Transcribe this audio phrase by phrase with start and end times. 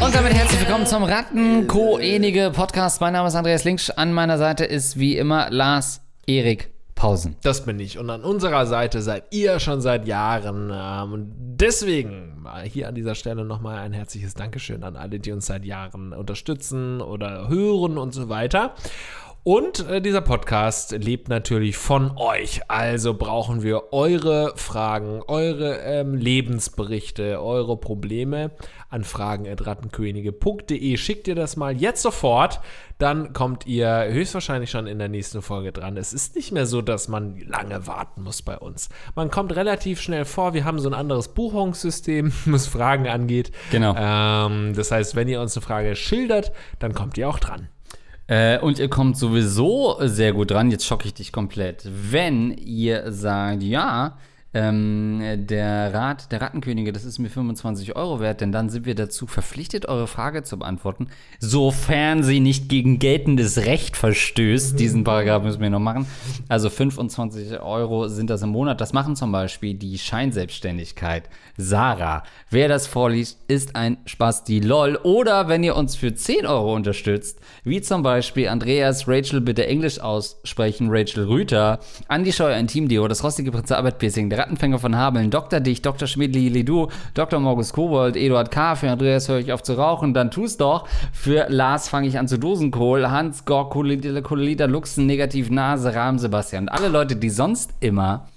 [0.00, 3.00] Und damit herzlich willkommen zum Ratten-Co-enige Podcast.
[3.00, 3.90] Mein Name ist Andreas Linksch.
[3.96, 7.34] An meiner Seite ist wie immer Lars Erik Pausen.
[7.42, 7.98] Das bin ich.
[7.98, 10.70] Und an unserer Seite seid ihr schon seit Jahren.
[10.72, 15.46] Ähm, und deswegen hier an dieser Stelle nochmal ein herzliches Dankeschön an alle, die uns
[15.46, 18.74] seit Jahren unterstützen oder hören und so weiter.
[19.46, 22.62] Und äh, dieser Podcast lebt natürlich von euch.
[22.68, 28.52] Also brauchen wir eure Fragen, eure ähm, Lebensberichte, eure Probleme
[28.88, 30.96] an fragen.rattenkönige.de.
[30.96, 32.62] Schickt ihr das mal jetzt sofort,
[32.96, 35.98] dann kommt ihr höchstwahrscheinlich schon in der nächsten Folge dran.
[35.98, 38.88] Es ist nicht mehr so, dass man lange warten muss bei uns.
[39.14, 40.54] Man kommt relativ schnell vor.
[40.54, 43.52] Wir haben so ein anderes Buchungssystem, was Fragen angeht.
[43.70, 43.94] Genau.
[43.94, 47.68] Ähm, das heißt, wenn ihr uns eine Frage schildert, dann kommt ihr auch dran.
[48.26, 50.70] Äh, und ihr kommt sowieso sehr gut dran.
[50.70, 51.86] Jetzt schocke ich dich komplett.
[51.86, 54.16] Wenn ihr sagt, ja,
[54.54, 58.94] ähm, der Rat der Rattenkönige, das ist mir 25 Euro wert, denn dann sind wir
[58.94, 61.08] dazu verpflichtet, eure Frage zu beantworten,
[61.40, 64.78] sofern sie nicht gegen geltendes Recht verstößt.
[64.78, 66.06] Diesen Paragraph müssen wir noch machen.
[66.48, 68.80] Also 25 Euro sind das im Monat.
[68.80, 71.28] Das machen zum Beispiel die Scheinselbstständigkeit.
[71.56, 72.22] Sarah.
[72.50, 74.96] Wer das vorliest, ist ein Spaß, die LOL.
[75.02, 79.98] Oder wenn ihr uns für 10 Euro unterstützt, wie zum Beispiel Andreas, Rachel bitte Englisch
[80.00, 84.94] aussprechen, Rachel Rüther, Andi Scheuer, ein Teamdio, das rostige Prinze Albert Piercing, der Rattenfänger von
[84.94, 85.60] Hameln, Dr.
[85.60, 86.06] Dich, Dr.
[86.06, 87.40] Schmidli Lidu, Dr.
[87.40, 90.86] Morgus Kobold, Eduard K., für Andreas höre ich auf zu rauchen, dann tu's doch.
[91.14, 96.64] Für Lars fange ich an zu Dosenkohl, Hans, Gork, Kolida, Luxen, Negativ, Nase, Rahm, Sebastian.
[96.64, 98.28] Und alle Leute, die sonst immer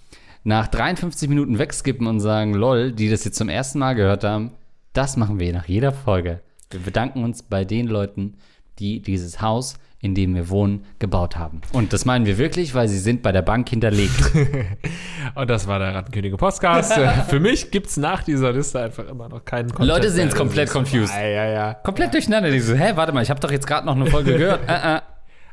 [0.46, 4.52] nach 53 Minuten wegskippen und sagen, lol, die das jetzt zum ersten Mal gehört haben,
[4.94, 6.40] das machen wir nach jeder Folge.
[6.70, 8.38] Wir bedanken uns bei den Leuten,
[8.80, 11.62] die dieses Haus, in dem wir wohnen, gebaut haben.
[11.74, 14.32] Und das meinen wir wirklich, weil sie sind bei der Bank hinterlegt.
[15.36, 16.94] Und das war der Rattenkönige Podcast.
[17.28, 20.68] Für mich gibt es nach dieser Liste einfach immer noch keinen Content Leute sind komplett
[20.68, 21.14] ist- confused.
[21.16, 21.74] Ja, ja, ja.
[21.74, 22.52] Komplett durcheinander.
[22.52, 24.62] Die so, hä, warte mal, ich habe doch jetzt gerade noch eine Folge gehört.
[24.68, 25.02] Äh, äh.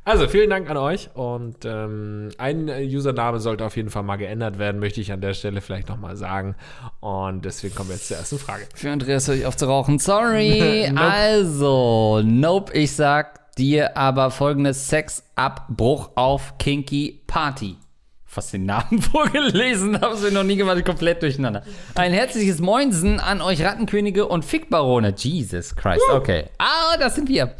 [0.06, 1.08] Also, vielen Dank an euch.
[1.14, 5.22] Und ähm, ein äh, Username sollte auf jeden Fall mal geändert werden, möchte ich an
[5.22, 6.56] der Stelle vielleicht nochmal sagen.
[7.00, 8.64] Und deswegen kommen wir jetzt zur ersten Frage.
[8.74, 9.98] Für Andreas höre ich auf zu rauchen.
[9.98, 10.88] Sorry.
[10.90, 11.00] Nope.
[11.00, 17.76] Also, nope, ich sag dir aber folgendes: Sexabbruch auf Kinky Party.
[18.24, 21.62] Fast den Namen vorgelesen, haben wir noch nie gemacht, komplett durcheinander.
[21.94, 25.14] Ein herzliches Moinsen an euch Rattenkönige und Fickbarone.
[25.16, 26.46] Jesus Christ, okay.
[26.58, 27.54] Ah, das sind wir.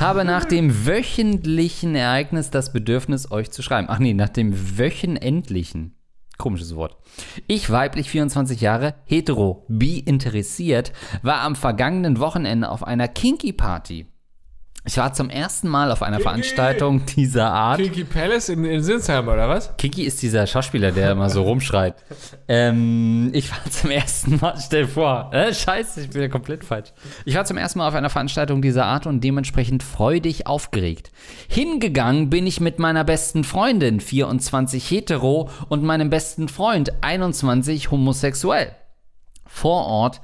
[0.00, 3.86] Habe nach dem wöchentlichen Ereignis das Bedürfnis, euch zu schreiben.
[3.88, 5.94] Ach nee, nach dem wöchenendlichen.
[6.38, 6.96] Komisches Wort.
[7.46, 10.92] Ich, weiblich 24 Jahre, hetero, bi interessiert,
[11.22, 14.06] war am vergangenen Wochenende auf einer Kinky-Party.
[14.88, 17.80] Ich war zum ersten Mal auf einer Veranstaltung dieser Art.
[17.80, 19.76] Kinky Palace in, in Sinsheim, oder was?
[19.78, 21.96] Kiki ist dieser Schauspieler, der immer so rumschreit.
[22.46, 26.92] Ähm, ich war zum ersten Mal, stell vor, äh, scheiße, ich bin ja komplett falsch.
[27.24, 31.10] Ich war zum ersten Mal auf einer Veranstaltung dieser Art und dementsprechend freudig aufgeregt.
[31.48, 38.70] Hingegangen bin ich mit meiner besten Freundin, 24 hetero, und meinem besten Freund, 21 homosexuell.
[39.46, 40.20] Vor Ort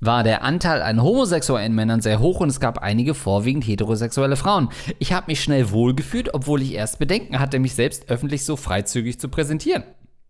[0.00, 4.68] war der Anteil an homosexuellen Männern sehr hoch und es gab einige vorwiegend heterosexuelle Frauen.
[4.98, 9.18] Ich habe mich schnell wohlgefühlt, obwohl ich erst Bedenken hatte, mich selbst öffentlich so freizügig
[9.18, 9.84] zu präsentieren.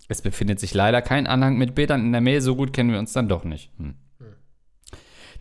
[0.08, 2.98] Es befindet sich leider kein Anhang mit Bildern in der Mail, so gut kennen wir
[2.98, 3.70] uns dann doch nicht.
[3.78, 3.94] Hm.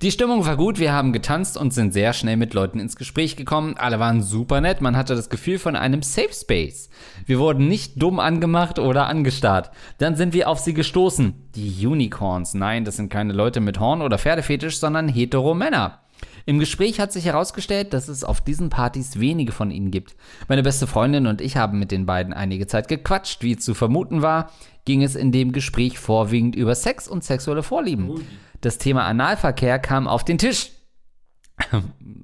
[0.04, 3.36] Die Stimmung war gut, wir haben getanzt und sind sehr schnell mit Leuten ins Gespräch
[3.36, 3.78] gekommen.
[3.78, 6.92] Alle waren super nett, man hatte das Gefühl von einem Safe Space.
[7.26, 9.72] Wir wurden nicht dumm angemacht oder angestarrt.
[9.98, 11.34] Dann sind wir auf sie gestoßen.
[11.56, 12.54] Die Unicorns.
[12.54, 16.02] Nein, das sind keine Leute mit Horn oder Pferdefetisch, sondern hetero Männer.
[16.46, 20.16] Im Gespräch hat sich herausgestellt, dass es auf diesen Partys wenige von ihnen gibt.
[20.48, 23.42] Meine beste Freundin und ich haben mit den beiden einige Zeit gequatscht.
[23.42, 24.52] Wie zu vermuten war,
[24.86, 28.22] ging es in dem Gespräch vorwiegend über Sex und sexuelle Vorlieben.
[28.62, 30.72] Das Thema Analverkehr kam auf den Tisch.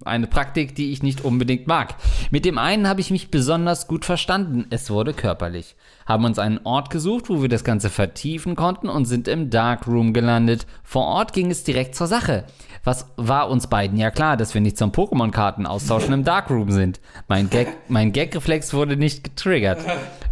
[0.06, 1.96] Eine Praktik, die ich nicht unbedingt mag.
[2.30, 4.68] Mit dem einen habe ich mich besonders gut verstanden.
[4.70, 5.76] Es wurde körperlich.
[6.06, 10.14] Haben uns einen Ort gesucht, wo wir das Ganze vertiefen konnten und sind im Darkroom
[10.14, 10.68] gelandet.
[10.84, 12.46] Vor Ort ging es direkt zur Sache.
[12.84, 17.00] Was war uns beiden ja klar, dass wir nicht zum Pokémon-Karten austauschen im Darkroom sind.
[17.30, 19.80] Mein Gag, mein Gag-Reflex wurde nicht getriggert.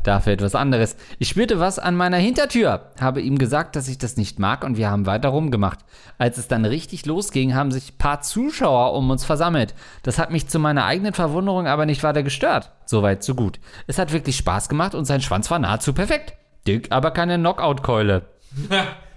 [0.04, 0.98] Dafür etwas anderes.
[1.18, 4.76] Ich spürte was an meiner Hintertür, habe ihm gesagt, dass ich das nicht mag und
[4.76, 5.80] wir haben weiter rumgemacht.
[6.18, 9.74] Als es dann richtig losging, haben sich ein paar Zuschauer um uns versammelt.
[10.04, 12.72] Das hat mich zu meiner eigenen Verwunderung aber nicht weiter gestört.
[12.86, 13.60] Soweit, so gut.
[13.88, 16.34] Es hat wirklich Spaß gemacht und sein Schwanz war nahezu perfekt.
[16.68, 18.26] Dick, aber keine Knockout-Keule.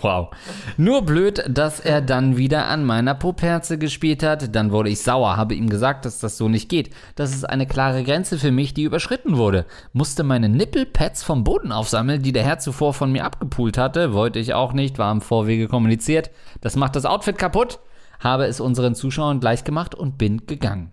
[0.00, 0.30] Wow.
[0.76, 4.54] Nur blöd, dass er dann wieder an meiner Poperze gespielt hat.
[4.54, 6.90] Dann wurde ich sauer, habe ihm gesagt, dass das so nicht geht.
[7.16, 9.66] Das ist eine klare Grenze für mich, die überschritten wurde.
[9.92, 14.12] Musste meine Nippelpads vom Boden aufsammeln, die der Herr zuvor von mir abgepult hatte.
[14.12, 16.30] Wollte ich auch nicht, war im Vorwege kommuniziert.
[16.60, 17.80] Das macht das Outfit kaputt.
[18.20, 20.92] Habe es unseren Zuschauern gleich gemacht und bin gegangen.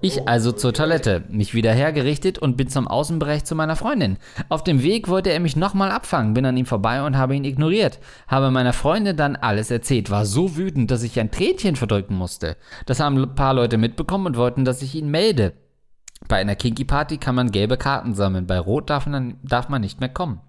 [0.00, 4.16] Ich also zur Toilette, mich wieder hergerichtet und bin zum Außenbereich zu meiner Freundin.
[4.48, 7.44] Auf dem Weg wollte er mich nochmal abfangen, bin an ihm vorbei und habe ihn
[7.44, 7.98] ignoriert.
[8.26, 12.56] Habe meiner Freundin dann alles erzählt, war so wütend, dass ich ein Tränchen verdrücken musste.
[12.86, 15.52] Das haben ein paar Leute mitbekommen und wollten, dass ich ihn melde.
[16.28, 19.80] Bei einer Kinky Party kann man gelbe Karten sammeln, bei Rot darf man, darf man
[19.80, 20.40] nicht mehr kommen.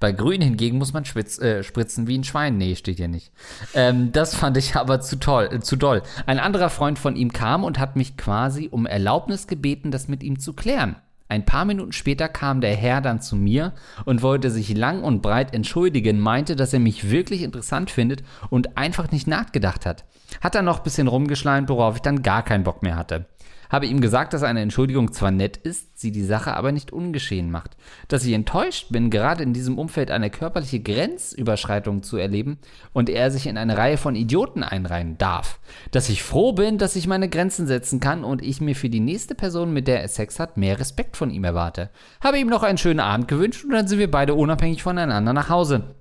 [0.00, 2.56] Bei Grün hingegen muss man schwitz, äh, spritzen wie ein Schwein.
[2.56, 3.32] Nee, steht hier nicht.
[3.74, 6.02] Ähm, das fand ich aber zu toll, äh, zu doll.
[6.26, 10.22] Ein anderer Freund von ihm kam und hat mich quasi um Erlaubnis gebeten, das mit
[10.22, 10.96] ihm zu klären.
[11.28, 13.72] Ein paar Minuten später kam der Herr dann zu mir
[14.04, 18.76] und wollte sich lang und breit entschuldigen, meinte, dass er mich wirklich interessant findet und
[18.78, 20.04] einfach nicht nachgedacht hat.
[20.40, 23.26] Hat dann noch ein bisschen rumgeschleimt, worauf ich dann gar keinen Bock mehr hatte.
[23.68, 27.50] Habe ihm gesagt, dass eine Entschuldigung zwar nett ist, sie die Sache aber nicht ungeschehen
[27.50, 27.76] macht.
[28.08, 32.58] Dass ich enttäuscht bin, gerade in diesem Umfeld eine körperliche Grenzüberschreitung zu erleben
[32.92, 35.58] und er sich in eine Reihe von Idioten einreihen darf.
[35.90, 39.00] Dass ich froh bin, dass ich meine Grenzen setzen kann und ich mir für die
[39.00, 41.90] nächste Person, mit der er Sex hat, mehr Respekt von ihm erwarte.
[42.20, 45.48] Habe ihm noch einen schönen Abend gewünscht und dann sind wir beide unabhängig voneinander nach
[45.48, 45.94] Hause.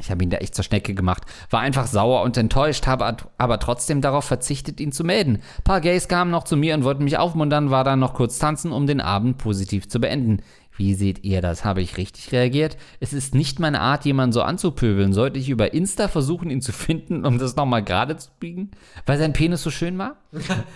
[0.00, 3.58] Ich habe ihn da echt zur Schnecke gemacht, war einfach sauer und enttäuscht, habe aber
[3.58, 5.36] trotzdem darauf verzichtet, ihn zu melden.
[5.58, 8.38] Ein paar Gays kamen noch zu mir und wollten mich aufmuntern, war dann noch kurz
[8.38, 10.42] tanzen, um den Abend positiv zu beenden.
[10.76, 11.64] Wie seht ihr das?
[11.64, 12.78] Habe ich richtig reagiert?
[13.00, 15.12] Es ist nicht meine Art, jemanden so anzupöbeln.
[15.12, 18.70] Sollte ich über Insta versuchen, ihn zu finden, um das nochmal gerade zu biegen?
[19.04, 20.16] Weil sein Penis so schön war?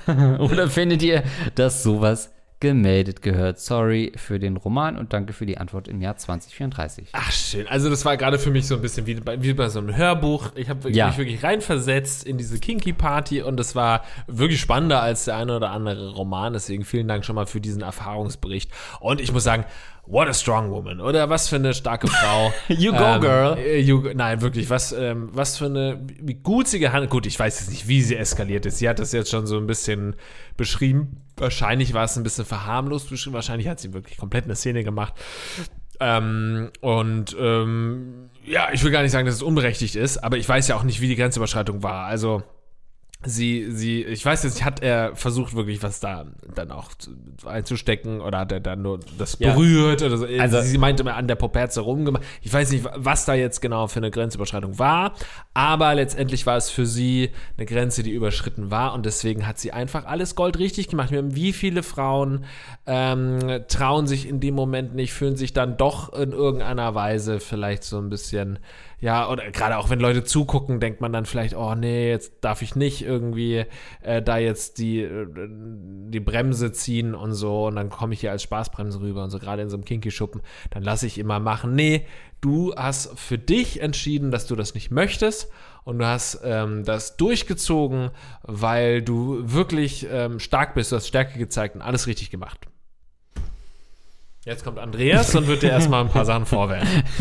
[0.40, 1.22] Oder findet ihr,
[1.54, 2.34] dass sowas
[2.68, 3.58] gemeldet gehört.
[3.60, 7.08] Sorry für den Roman und danke für die Antwort im Jahr 2034.
[7.12, 7.68] Ach, schön.
[7.68, 9.94] Also, das war gerade für mich so ein bisschen wie bei, wie bei so einem
[9.94, 10.50] Hörbuch.
[10.54, 11.08] Ich habe Ja.
[11.08, 15.70] mich wirklich reinversetzt in diese Kinky-Party und es war wirklich spannender als der eine oder
[15.72, 16.54] andere Roman.
[16.54, 18.70] Deswegen vielen Dank schon mal für diesen Erfahrungsbericht.
[19.00, 19.64] Und ich muss sagen,
[20.06, 21.00] what a strong woman.
[21.00, 22.52] Oder was für eine starke Frau.
[22.68, 23.56] You go, girl.
[23.58, 27.10] äh, You, nein, wirklich, was, ähm, was für eine, wie gut sie gehandelt.
[27.10, 28.78] Gut, ich weiß jetzt nicht, wie sie eskaliert ist.
[28.78, 30.16] Sie hat das jetzt schon so ein bisschen
[30.56, 31.20] beschrieben.
[31.36, 33.34] Wahrscheinlich war es ein bisschen verharmlost beschrieben.
[33.34, 35.14] Wahrscheinlich hat sie wirklich komplett eine Szene gemacht.
[36.00, 40.48] Ähm, und ähm, ja, ich will gar nicht sagen, dass es unberechtigt ist, aber ich
[40.48, 42.06] weiß ja auch nicht, wie die Grenzüberschreitung war.
[42.06, 42.42] Also
[43.24, 47.10] sie, sie, ich weiß jetzt nicht, hat er versucht wirklich was da dann auch zu,
[47.46, 49.52] einzustecken oder hat er dann nur das Ja.
[49.52, 50.26] berührt oder so?
[50.38, 52.22] Also- sie meinte immer an der Poperze rumgemacht.
[52.42, 55.14] Ich weiß nicht, was da jetzt genau für eine Grenzüberschreitung war,
[55.54, 59.72] aber letztendlich war es für sie eine Grenze, die überschritten war und deswegen hat sie
[59.72, 61.10] einfach alles Gold richtig gemacht.
[61.12, 62.44] Wie viele Frauen
[62.86, 63.38] ähm,
[63.68, 67.98] trauen sich in dem Moment nicht, fühlen sich dann doch in irgendeiner Weise vielleicht so
[67.98, 68.58] ein bisschen
[69.04, 72.62] ja, oder gerade auch wenn Leute zugucken, denkt man dann vielleicht, oh nee, jetzt darf
[72.62, 73.66] ich nicht irgendwie
[74.00, 78.30] äh, da jetzt die, äh, die Bremse ziehen und so und dann komme ich hier
[78.30, 80.40] als Spaßbremse rüber und so gerade in so einem Kinky-Schuppen,
[80.70, 81.74] dann lasse ich immer machen.
[81.74, 82.06] Nee,
[82.40, 85.50] du hast für dich entschieden, dass du das nicht möchtest
[85.84, 88.08] und du hast ähm, das durchgezogen,
[88.40, 92.68] weil du wirklich ähm, stark bist, du hast Stärke gezeigt und alles richtig gemacht.
[94.46, 97.02] Jetzt kommt Andreas und wird dir erstmal ein paar Sachen vorwerfen.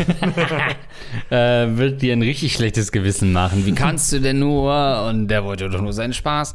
[1.30, 3.66] Äh, wird dir ein richtig schlechtes Gewissen machen.
[3.66, 5.06] Wie kannst du denn nur?
[5.08, 6.54] Und der wollte doch nur seinen Spaß.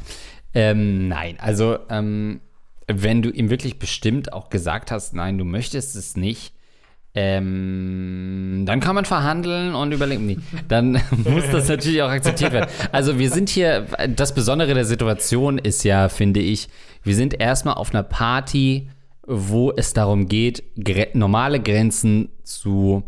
[0.54, 2.40] Ähm, nein, also ähm,
[2.86, 6.52] wenn du ihm wirklich bestimmt auch gesagt hast, nein, du möchtest es nicht,
[7.14, 10.26] ähm, dann kann man verhandeln und überlegen.
[10.26, 12.70] Nee, dann muss das natürlich auch akzeptiert werden.
[12.92, 16.68] Also wir sind hier, das Besondere der Situation ist ja, finde ich,
[17.02, 18.88] wir sind erstmal auf einer Party,
[19.30, 23.04] wo es darum geht, gre normale Grenzen zu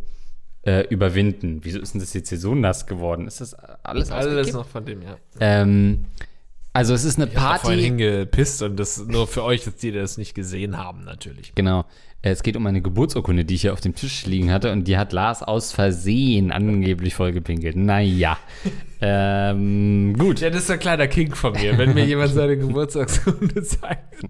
[0.62, 1.60] äh, überwinden.
[1.62, 3.26] Wieso ist denn das jetzt hier so nass geworden?
[3.26, 5.16] Ist das alles Alles noch von dem, ja.
[5.40, 6.04] Ähm,
[6.72, 8.04] also es ist eine Ich hab da vorhin Party.
[8.04, 11.52] hingepisst und das nur für euch, dass die das nicht gesehen haben, natürlich.
[11.54, 11.84] Genau.
[12.24, 14.96] Es geht um eine Geburtsurkunde, die ich hier auf dem Tisch liegen hatte und die
[14.96, 17.74] hat Lars aus Versehen angeblich vollgepinkelt.
[17.74, 18.38] Naja.
[19.00, 20.40] ähm, gut.
[20.40, 24.22] Ja, das ist ein kleiner Kink von mir, wenn mir jemand seine Geburtstagskunde zeigt.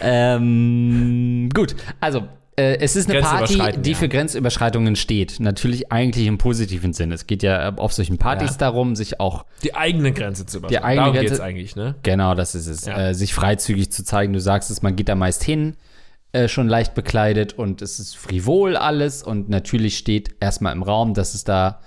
[0.00, 1.74] Ähm, gut.
[2.00, 2.24] Also,
[2.56, 3.96] äh, es ist eine Party, die ja.
[3.96, 5.38] für Grenzüberschreitungen steht.
[5.40, 7.12] Natürlich eigentlich im positiven Sinn.
[7.12, 8.56] Es geht ja auf solchen Partys Ja.
[8.58, 10.82] darum, sich auch Die eigene Grenze zu überschreiten.
[10.82, 11.94] Die eigene Darum Grenze- geht's eigentlich, ne?
[12.02, 12.86] Genau, das ist es.
[12.86, 13.08] Ja.
[13.10, 14.32] Äh, sich freizügig zu zeigen.
[14.32, 15.76] Du sagst es, man geht da meist hin,
[16.32, 19.22] äh, schon leicht bekleidet und es ist frivol alles.
[19.22, 21.80] Und natürlich steht erstmal im Raum, dass es da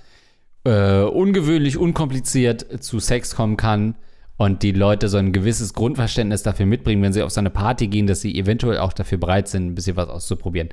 [0.64, 3.96] äh, ungewöhnlich, unkompliziert zu Sex kommen kann.
[4.42, 7.86] Und die Leute so ein gewisses Grundverständnis dafür mitbringen, wenn sie auf so eine Party
[7.86, 10.70] gehen, dass sie eventuell auch dafür bereit sind, ein bisschen was auszuprobieren.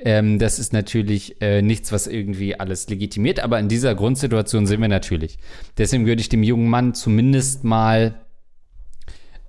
[0.00, 4.80] Ähm, das ist natürlich äh, nichts, was irgendwie alles legitimiert, aber in dieser Grundsituation sind
[4.80, 5.38] wir natürlich.
[5.78, 8.16] Deswegen würde ich dem jungen Mann zumindest mal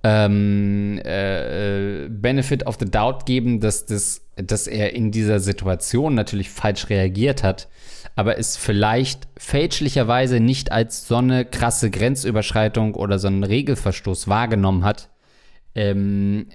[0.04, 6.50] ähm, äh, Benefit of the Doubt geben, dass, das, dass er in dieser Situation natürlich
[6.50, 7.66] falsch reagiert hat,
[8.16, 14.84] aber es vielleicht fälschlicherweise nicht als so eine krasse Grenzüberschreitung oder so einen Regelverstoß wahrgenommen
[14.84, 15.10] hat,
[15.74, 16.46] ähm,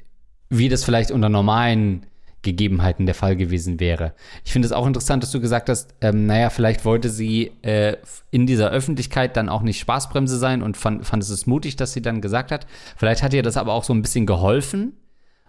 [0.50, 2.08] wie das vielleicht unter normalen
[2.42, 4.14] Gegebenheiten der Fall gewesen wäre.
[4.44, 7.98] Ich finde es auch interessant, dass du gesagt hast, ähm, naja, vielleicht wollte sie äh,
[8.32, 12.02] in dieser Öffentlichkeit dann auch nicht Spaßbremse sein und fand, fand es mutig, dass sie
[12.02, 12.66] dann gesagt hat.
[12.98, 14.94] Vielleicht hat ihr das aber auch so ein bisschen geholfen,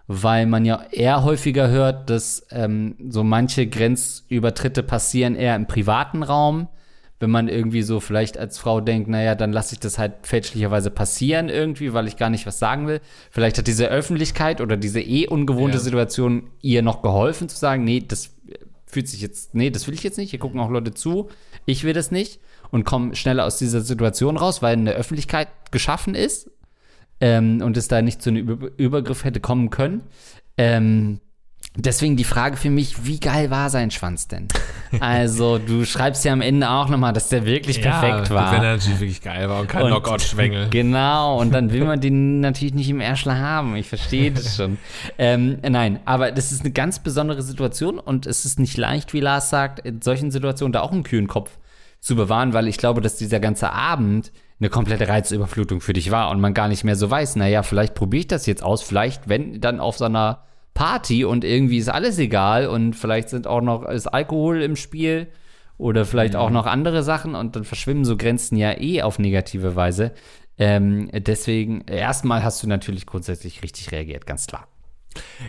[0.07, 6.23] weil man ja eher häufiger hört, dass ähm, so manche Grenzübertritte passieren eher im privaten
[6.23, 6.67] Raum
[7.23, 10.91] wenn man irgendwie so vielleicht als Frau denkt, naja, dann lasse ich das halt fälschlicherweise
[10.91, 12.99] passieren irgendwie, weil ich gar nicht was sagen will.
[13.31, 15.83] Vielleicht hat diese Öffentlichkeit oder diese eh ungewohnte ja.
[15.83, 18.31] Situation ihr noch geholfen zu sagen, nee, das
[18.85, 21.29] fühlt sich jetzt, nee, das will ich jetzt nicht, hier gucken auch Leute zu,
[21.65, 22.41] ich will das nicht
[22.71, 26.51] und komme schneller aus dieser Situation raus, weil eine Öffentlichkeit geschaffen ist
[27.23, 30.01] ähm, und es da nicht zu einem Über Übergriff hätte kommen können.
[30.57, 31.21] Ähm,
[31.75, 34.47] Deswegen die Frage für mich, wie geil war sein Schwanz denn?
[34.99, 38.51] Also, du schreibst ja am Ende auch nochmal, dass der wirklich ja, perfekt war.
[38.51, 40.69] Wenn er natürlich wirklich geil war und kein Knockout-Schwengel.
[40.69, 43.75] Genau, und dann will man den natürlich nicht im Erschler haben.
[43.75, 44.77] Ich verstehe das schon.
[45.17, 49.19] ähm, nein, aber das ist eine ganz besondere Situation und es ist nicht leicht, wie
[49.19, 51.57] Lars sagt, in solchen Situationen da auch einen kühlen Kopf
[51.99, 56.29] zu bewahren, weil ich glaube, dass dieser ganze Abend eine komplette Reizüberflutung für dich war
[56.29, 59.27] und man gar nicht mehr so weiß, naja, vielleicht probiere ich das jetzt aus, vielleicht,
[59.27, 60.43] wenn dann auf so einer
[60.73, 65.27] Party und irgendwie ist alles egal und vielleicht sind auch noch ist Alkohol im Spiel
[65.77, 66.39] oder vielleicht mhm.
[66.39, 70.13] auch noch andere Sachen und dann verschwimmen so Grenzen ja eh auf negative Weise.
[70.57, 74.67] Ähm, deswegen, erstmal hast du natürlich grundsätzlich richtig reagiert, ganz klar.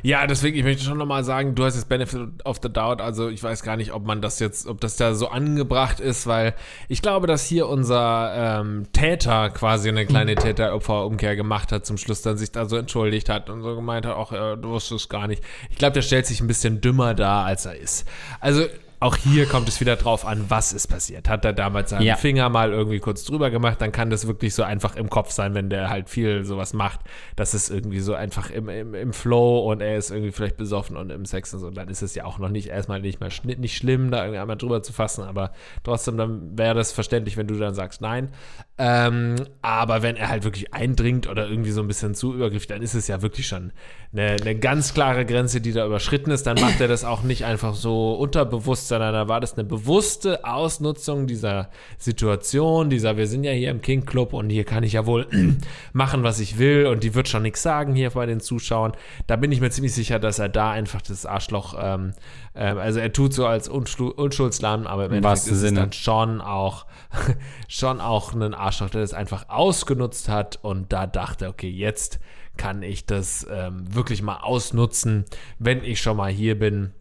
[0.02, 3.28] Ja, deswegen, ich möchte schon nochmal sagen, du hast jetzt Benefit of the Doubt, also
[3.28, 6.54] ich weiß gar nicht, ob man das jetzt, ob das da so angebracht ist, weil
[6.88, 12.22] ich glaube, dass hier unser ähm, Täter quasi eine kleine Täter-Opfer-Umkehr gemacht hat, zum Schluss
[12.22, 15.26] dann sich da so entschuldigt hat und so gemeint hat, ach, äh, du wusstest gar
[15.26, 15.42] nicht.
[15.70, 18.06] Ich glaube, der stellt sich ein bisschen dümmer dar, als er ist.
[18.40, 18.66] Also
[19.00, 21.28] auch hier kommt es wieder drauf an, was ist passiert.
[21.28, 22.16] Hat er damals seinen ja.
[22.16, 25.54] Finger mal irgendwie kurz drüber gemacht, dann kann das wirklich so einfach im Kopf sein,
[25.54, 27.00] wenn der halt viel sowas macht,
[27.36, 30.96] dass es irgendwie so einfach im, im, im Flow und er ist irgendwie vielleicht besoffen
[30.96, 31.70] und im Sex und so.
[31.70, 34.56] Dann ist es ja auch noch nicht erstmal nicht mehr nicht schlimm, da irgendwie einmal
[34.56, 38.30] drüber zu fassen, aber trotzdem, dann wäre das verständlich, wenn du dann sagst, nein.
[38.76, 42.82] Ähm, aber wenn er halt wirklich eindringt oder irgendwie so ein bisschen zu übergriffig, dann
[42.82, 43.70] ist es ja wirklich schon
[44.12, 46.44] eine, eine ganz klare Grenze, die da überschritten ist.
[46.46, 50.44] Dann macht er das auch nicht einfach so unterbewusst, sondern da war das eine bewusste
[50.44, 54.94] Ausnutzung dieser Situation, dieser, wir sind ja hier im King Club und hier kann ich
[54.94, 55.28] ja wohl
[55.92, 58.92] machen, was ich will und die wird schon nichts sagen hier bei den Zuschauern.
[59.28, 62.12] Da bin ich mir ziemlich sicher, dass er da einfach das Arschloch, ähm,
[62.54, 66.86] äh, also er tut so als Unschuldslamm, aber im Endeffekt ist es dann schon auch,
[67.68, 72.18] schon auch ein Arschloch, der das einfach ausgenutzt hat und da dachte, okay, jetzt
[72.56, 75.24] kann ich das ähm, wirklich mal ausnutzen,
[75.58, 76.92] wenn ich schon mal hier bin.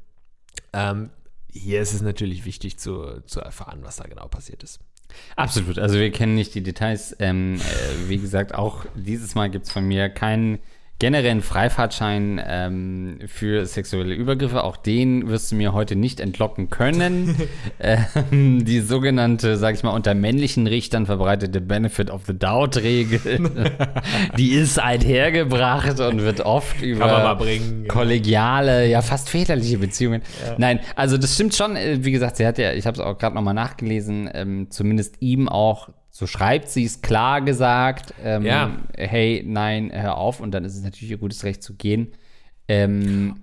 [0.73, 1.09] Ähm,
[1.51, 4.79] hier ist es natürlich wichtig zu, zu erfahren, was da genau passiert ist.
[5.35, 5.77] Absolut.
[5.77, 7.15] Also wir kennen nicht die Details.
[7.19, 10.59] Ähm, äh, wie gesagt, auch dieses Mal gibt es von mir keinen
[11.03, 14.63] generellen Freifahrtschein ähm, für sexuelle Übergriffe.
[14.63, 17.35] Auch den wirst du mir heute nicht entlocken können.
[17.81, 23.19] ähm, die sogenannte, sag ich mal, unter männlichen Richtern verbreitete Benefit of the Doubt-Regel,
[24.37, 30.21] die ist einhergebracht und wird oft über bringen, kollegiale, ja fast väterliche Beziehungen.
[30.47, 30.55] Ja.
[30.57, 31.75] Nein, also das stimmt schon.
[31.75, 35.17] Äh, wie gesagt, sie hat ja, ich habe es auch gerade nochmal nachgelesen, ähm, zumindest
[35.19, 35.89] ihm auch
[36.23, 38.71] so schreibt sie es klar gesagt, ähm, ja.
[38.95, 40.39] hey, nein, hör auf.
[40.39, 42.13] Und dann ist es natürlich ihr gutes Recht zu gehen.
[42.69, 43.41] Ähm,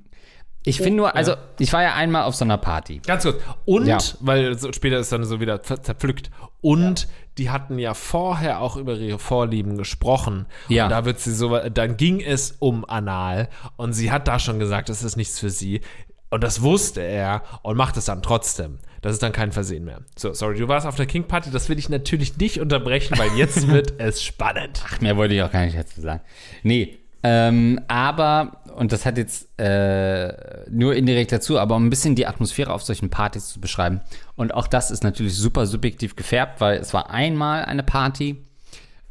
[0.65, 1.39] ich finde nur, also, ja.
[1.59, 3.03] ich war ja einmal auf so einer Party.
[3.07, 3.37] Ganz kurz.
[3.67, 3.99] Und, ja.
[4.21, 6.31] weil so, später ist dann so wieder zerpflückt.
[6.63, 7.09] Und ja.
[7.37, 10.47] die hatten ja vorher auch über ihre Vorlieben gesprochen.
[10.69, 10.85] Ja.
[10.85, 13.51] Und da wird sie so, dann ging es um Anal.
[13.77, 15.83] Und sie hat da schon gesagt, das ist nichts für sie.
[16.31, 18.79] Und das wusste er und macht es dann trotzdem.
[19.03, 20.03] Das ist dann kein Versehen mehr.
[20.17, 21.51] So, sorry, du warst auf der King Party.
[21.51, 24.83] Das will ich natürlich nicht unterbrechen, weil jetzt wird es spannend.
[24.87, 26.21] Ach, mehr wollte ich auch gar nicht dazu sagen.
[26.63, 30.33] Nee, ähm, aber, und das hat jetzt äh,
[30.71, 34.01] nur indirekt dazu, aber um ein bisschen die Atmosphäre auf solchen Partys zu beschreiben.
[34.37, 38.43] Und auch das ist natürlich super subjektiv gefärbt, weil es war einmal eine Party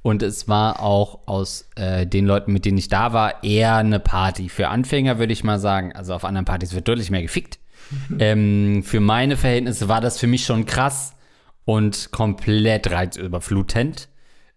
[0.02, 4.00] und es war auch aus äh, den Leuten, mit denen ich da war, eher eine
[4.00, 4.50] Party.
[4.50, 7.59] Für Anfänger würde ich mal sagen, also auf anderen Partys wird deutlich mehr gefickt.
[8.20, 11.16] Ähm, für meine Verhältnisse war das für mich schon krass
[11.66, 14.10] und komplett reizüberflutend.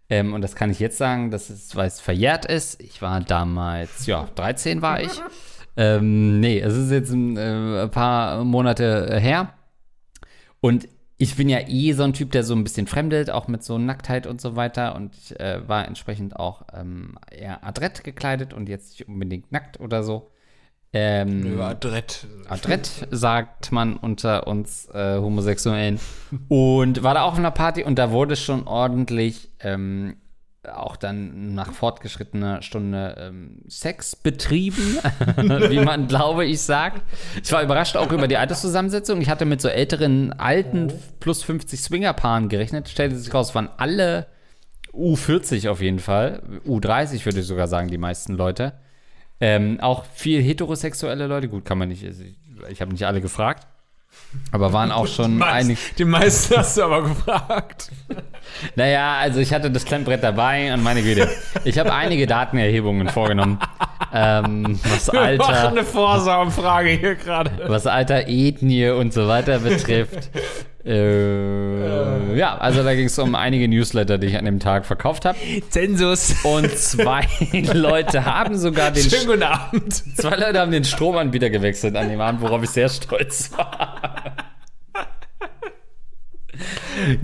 [0.08, 2.80] Ähm, und das kann ich jetzt sagen, dass es, weil es verjährt ist.
[2.82, 5.12] Ich war damals, ja, 13 war ich.
[5.76, 9.54] Ähm, nee, es ist jetzt ein äh, paar Monate äh, her.
[10.60, 13.62] Und ich bin ja eh so ein Typ, der so ein bisschen fremdelt, auch mit
[13.62, 14.96] so Nacktheit und so weiter.
[14.96, 19.78] Und ich äh, war entsprechend auch ähm, eher adrett gekleidet und jetzt nicht unbedingt nackt
[19.80, 20.31] oder so.
[20.94, 22.26] Ähm, Adrett.
[22.48, 25.98] adrett sagt man unter uns äh, Homosexuellen.
[26.48, 30.16] Und war da auch auf einer Party und da wurde schon ordentlich ähm,
[30.70, 34.98] auch dann nach fortgeschrittener Stunde ähm, Sex betrieben,
[35.36, 37.02] wie man, glaube ich, sagt.
[37.42, 39.20] Ich war überrascht auch über die Alterszusammensetzung.
[39.20, 42.88] Ich hatte mit so älteren, alten, plus 50 Swingerpaaren gerechnet.
[42.88, 44.26] Stellte sich raus, waren alle
[44.92, 46.42] U40 auf jeden Fall.
[46.66, 48.74] U30 würde ich sogar sagen, die meisten Leute.
[49.44, 51.48] Ähm, auch viel heterosexuelle Leute.
[51.48, 52.04] Gut, kann man nicht.
[52.04, 52.36] also Ich,
[52.70, 53.66] ich habe nicht alle gefragt.
[54.52, 55.80] Aber waren auch schon einige.
[55.98, 57.90] Die meisten hast du aber gefragt.
[58.76, 61.28] Naja, also ich hatte das Klemmbrett dabei und meine Güte.
[61.64, 63.58] Ich habe einige Datenerhebungen vorgenommen.
[64.14, 67.50] Ähm, was Wir machen Alter, eine Vorsaumfrage hier gerade.
[67.66, 70.30] was Alter, Ethnie und so weiter betrifft.
[70.84, 75.24] Äh, ja, also da ging es um einige Newsletter, die ich an dem Tag verkauft
[75.24, 75.38] habe.
[75.68, 76.34] Zensus.
[76.42, 77.28] Und zwei
[77.72, 79.94] Leute haben sogar den Schönen guten Abend.
[80.16, 84.34] zwei Leute haben den Stromanbieter gewechselt an dem Abend, worauf ich sehr stolz war.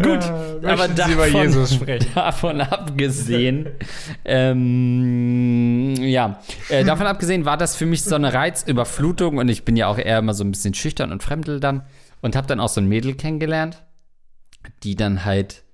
[0.02, 0.24] Gut,
[0.64, 3.68] aber Sie über davon, davon abgesehen,
[4.24, 9.76] ähm, ja, äh, davon abgesehen war das für mich so eine Reizüberflutung und ich bin
[9.76, 11.82] ja auch eher immer so ein bisschen schüchtern und fremdel dann
[12.22, 13.84] und habe dann auch so ein Mädel kennengelernt,
[14.82, 15.64] die dann halt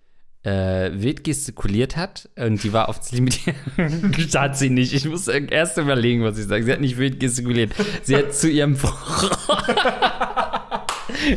[0.44, 5.26] äh, wild gestikuliert hat und die war offensichtlich mit ihr, hat sie nicht, ich muss
[5.26, 8.76] erst überlegen, was ich sage, sie hat nicht wild gestikuliert, sie hat zu ihrem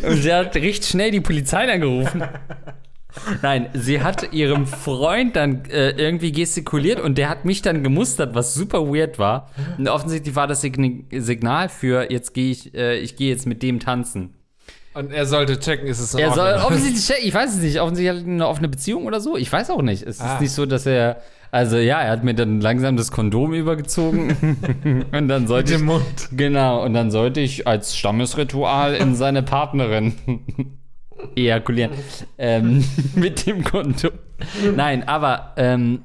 [0.07, 2.24] und sie hat recht schnell die Polizei angerufen.
[3.41, 8.36] Nein, sie hat ihrem Freund dann äh, irgendwie gestikuliert und der hat mich dann gemustert,
[8.36, 9.50] was super weird war.
[9.77, 13.63] Und offensichtlich war das Sign Signal für jetzt gehe ich, äh, ich gehe jetzt mit
[13.63, 14.36] dem tanzen.
[14.93, 17.79] Und er sollte checken, ist es in Er soll offensichtlich checken, ich weiß es nicht,
[17.79, 19.36] offensichtlich hat er eine offene Beziehung oder so.
[19.38, 20.03] Ich weiß auch nicht.
[20.03, 20.39] Es ist Ah.
[20.39, 21.21] nicht so, dass er,
[21.57, 24.35] also ja, er hat mir dann langsam das Kondom übergezogen
[25.11, 26.29] und dann sollte Mit dem ich, Mund.
[26.33, 30.13] genau, und dann sollte ich als Stammesritual in seine Partnerin
[31.35, 31.93] ejakulieren.
[32.37, 32.83] ähm,
[33.15, 34.11] mit dem Kondom.
[34.75, 36.03] Nein, aber, ähm,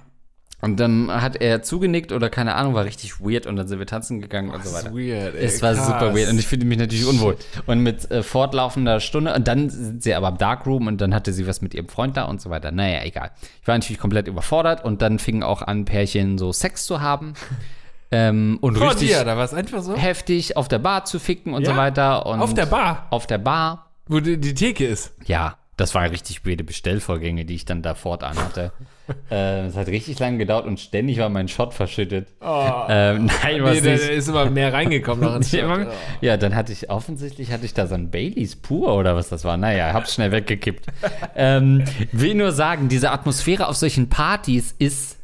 [0.62, 3.86] und dann hat er zugenickt oder keine Ahnung, war richtig weird und dann sind wir
[3.86, 4.96] tanzen gegangen und so Das weiter.
[4.96, 5.86] ist weird, ey, Es war krass.
[5.86, 7.36] super weird und ich fühlte mich natürlich unwohl.
[7.66, 11.32] Und mit äh, fortlaufender Stunde, und dann sind sie aber im Darkroom und dann hatte
[11.34, 12.70] sie was mit ihrem Freund da und so weiter.
[12.72, 13.32] Naja, egal.
[13.60, 17.34] Ich war natürlich komplett überfordert und dann fingen auch an, Pärchen so Sex zu haben.
[18.12, 19.96] ähm, und Vor richtig dir, da war es einfach so?
[19.96, 21.72] heftig auf der Bar zu ficken und Ja?
[21.72, 22.24] so weiter.
[22.26, 23.90] Und Auf der Bar, Auf der Bar.
[24.06, 25.12] wo die, die Theke ist.
[25.24, 28.72] Ja, das waren richtig weirde Bestellvorgänge, die ich dann da fortan hatte.
[29.30, 32.28] äh, es hat richtig lange gedauert und ständig war mein Shot verschüttet.
[32.40, 33.74] Ähm, nein, was Oh.
[33.74, 34.08] Nee, da nicht.
[34.10, 35.68] ist immer mehr reingekommen Ja, Shot.
[35.68, 35.86] man-
[36.20, 39.44] Ja, dann hatte ich, offensichtlich hatte ich da so ein Baileys pur oder was das
[39.44, 39.56] war.
[39.56, 40.86] Naja, hab's schnell weggekippt.
[41.36, 45.16] ähm, will nur sagen, diese Atmosphäre auf solchen Partys ist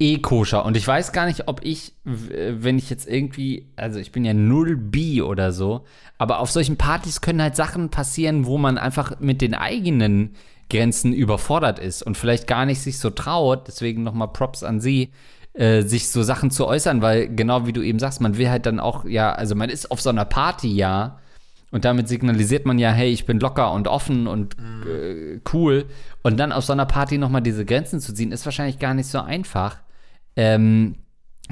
[0.00, 0.64] eh koscher.
[0.64, 4.34] Und ich weiß gar nicht, ob ich, wenn ich jetzt irgendwie, also ich bin ja
[4.34, 5.84] null bi oder so,
[6.18, 10.34] aber auf solchen Partys können halt Sachen passieren, wo man einfach mit den eigenen
[10.70, 13.68] Grenzen überfordert ist und vielleicht gar nicht sich so traut.
[13.68, 15.10] Deswegen nochmal Props an sie,
[15.52, 18.66] äh, sich so Sachen zu äußern, weil genau wie du eben sagst, man will halt
[18.66, 21.18] dann auch, ja, also man ist auf so einer Party, ja,
[21.72, 25.86] und damit signalisiert man ja, hey, ich bin locker und offen und äh, cool.
[26.22, 29.06] Und dann auf so einer Party nochmal diese Grenzen zu ziehen, ist wahrscheinlich gar nicht
[29.06, 29.78] so einfach.
[30.36, 30.96] Ähm,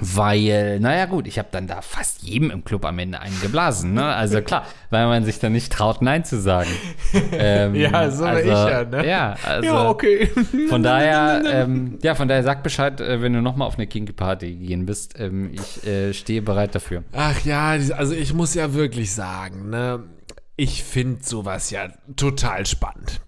[0.01, 3.95] weil, naja gut, ich habe dann da fast jedem im Club am Ende einen geblasen.
[3.95, 4.05] Ne?
[4.05, 6.71] Also klar, weil man sich dann nicht traut, Nein zu sagen.
[7.33, 9.07] Ähm, Ja, so bin ich ja, ne?
[9.07, 10.31] Ja, also Ja, okay.
[10.69, 14.13] von daher, ähm, ja, von daher sag Bescheid, äh, wenn du nochmal auf eine Kinky
[14.13, 15.19] Party gehen bist.
[15.19, 17.03] Ähm, ich äh, stehe bereit dafür.
[17.13, 20.05] Ach ja, also ich muss ja wirklich sagen, ne,
[20.57, 23.21] ich finde sowas ja total spannend.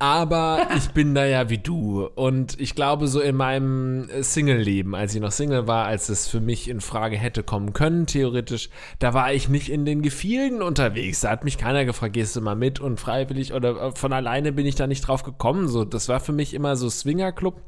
[0.00, 2.06] Aber ich bin da ja wie du.
[2.14, 6.26] Und ich glaube, so in meinem äh, Single-Leben, als ich noch Single war, als es
[6.26, 10.62] für mich in Frage hätte kommen können, theoretisch, da war ich nicht in den Gefilden
[10.62, 11.20] unterwegs.
[11.20, 14.52] Da hat mich keiner gefragt, gehst du mal mit und freiwillig oder äh, von alleine
[14.52, 15.68] bin ich da nicht drauf gekommen.
[15.68, 17.60] So, das war für mich immer so Swingerclub.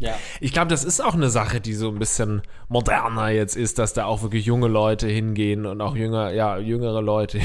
[0.00, 0.14] Ja.
[0.40, 3.92] Ich glaube, das ist auch eine Sache, die so ein bisschen moderner jetzt ist, dass
[3.92, 7.38] da auch wirklich junge Leute hingehen und auch jünger, ja, jüngere Leute.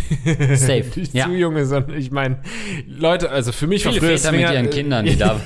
[0.56, 0.84] Safe.
[0.96, 1.26] Nicht Ja.
[1.26, 2.40] zu junge, sondern ich meine,
[2.88, 5.40] Leute, also für mich Viele war früher Väter mit Swinger- ihren Kindern, die da.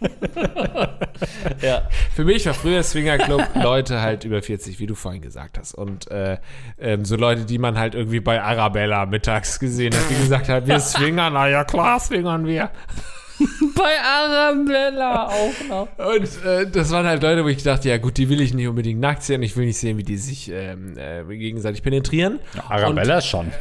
[1.62, 1.82] ja.
[2.14, 5.74] Für mich war früher Swingerclub Leute halt über 40, wie du vorhin gesagt hast.
[5.74, 6.38] Und äh,
[6.78, 10.66] ähm, so Leute, die man halt irgendwie bei Arabella mittags gesehen hat, die gesagt hat,
[10.66, 12.70] wir swingern, na ja klar swingern wir.
[13.74, 15.88] Bei Arabella auch noch.
[15.98, 18.68] Und äh, das waren halt Leute, wo ich dachte, ja gut, die will ich nicht
[18.68, 19.42] unbedingt nackt sehen.
[19.42, 22.40] Ich will nicht sehen, wie die sich ähm, äh, gegenseitig penetrieren.
[22.68, 23.52] Arabella schon.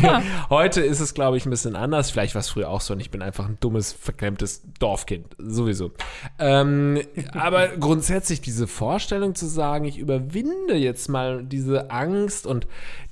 [0.50, 2.10] Heute ist es, glaube ich, ein bisschen anders.
[2.10, 5.26] Vielleicht war es früher auch so und ich bin einfach ein dummes, verklemmtes Dorfkind.
[5.38, 5.92] Sowieso.
[6.38, 7.00] Ähm,
[7.32, 12.66] aber grundsätzlich diese Vorstellung zu sagen, ich überwinde jetzt mal diese Angst und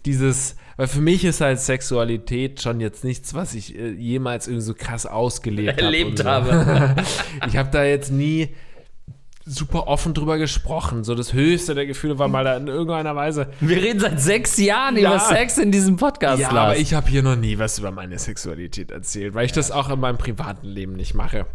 [0.07, 4.65] dieses, weil für mich ist halt Sexualität schon jetzt nichts, was ich äh, jemals irgendwie
[4.65, 6.55] so krass ausgelebt Erlebt hab und so.
[6.67, 6.97] habe.
[7.49, 8.49] ich habe da jetzt nie
[9.45, 11.05] super offen drüber gesprochen.
[11.05, 13.49] So das höchste der Gefühle war mal da in irgendeiner Weise.
[13.61, 15.11] Wir reden seit sechs Jahren Ja.
[15.11, 16.71] über Sex in diesem Podcast, Ja, Lars.
[16.73, 19.89] aber ich habe hier noch nie was über meine Sexualität erzählt, weil ich das auch
[19.91, 21.47] in meinem privaten Leben nicht mache.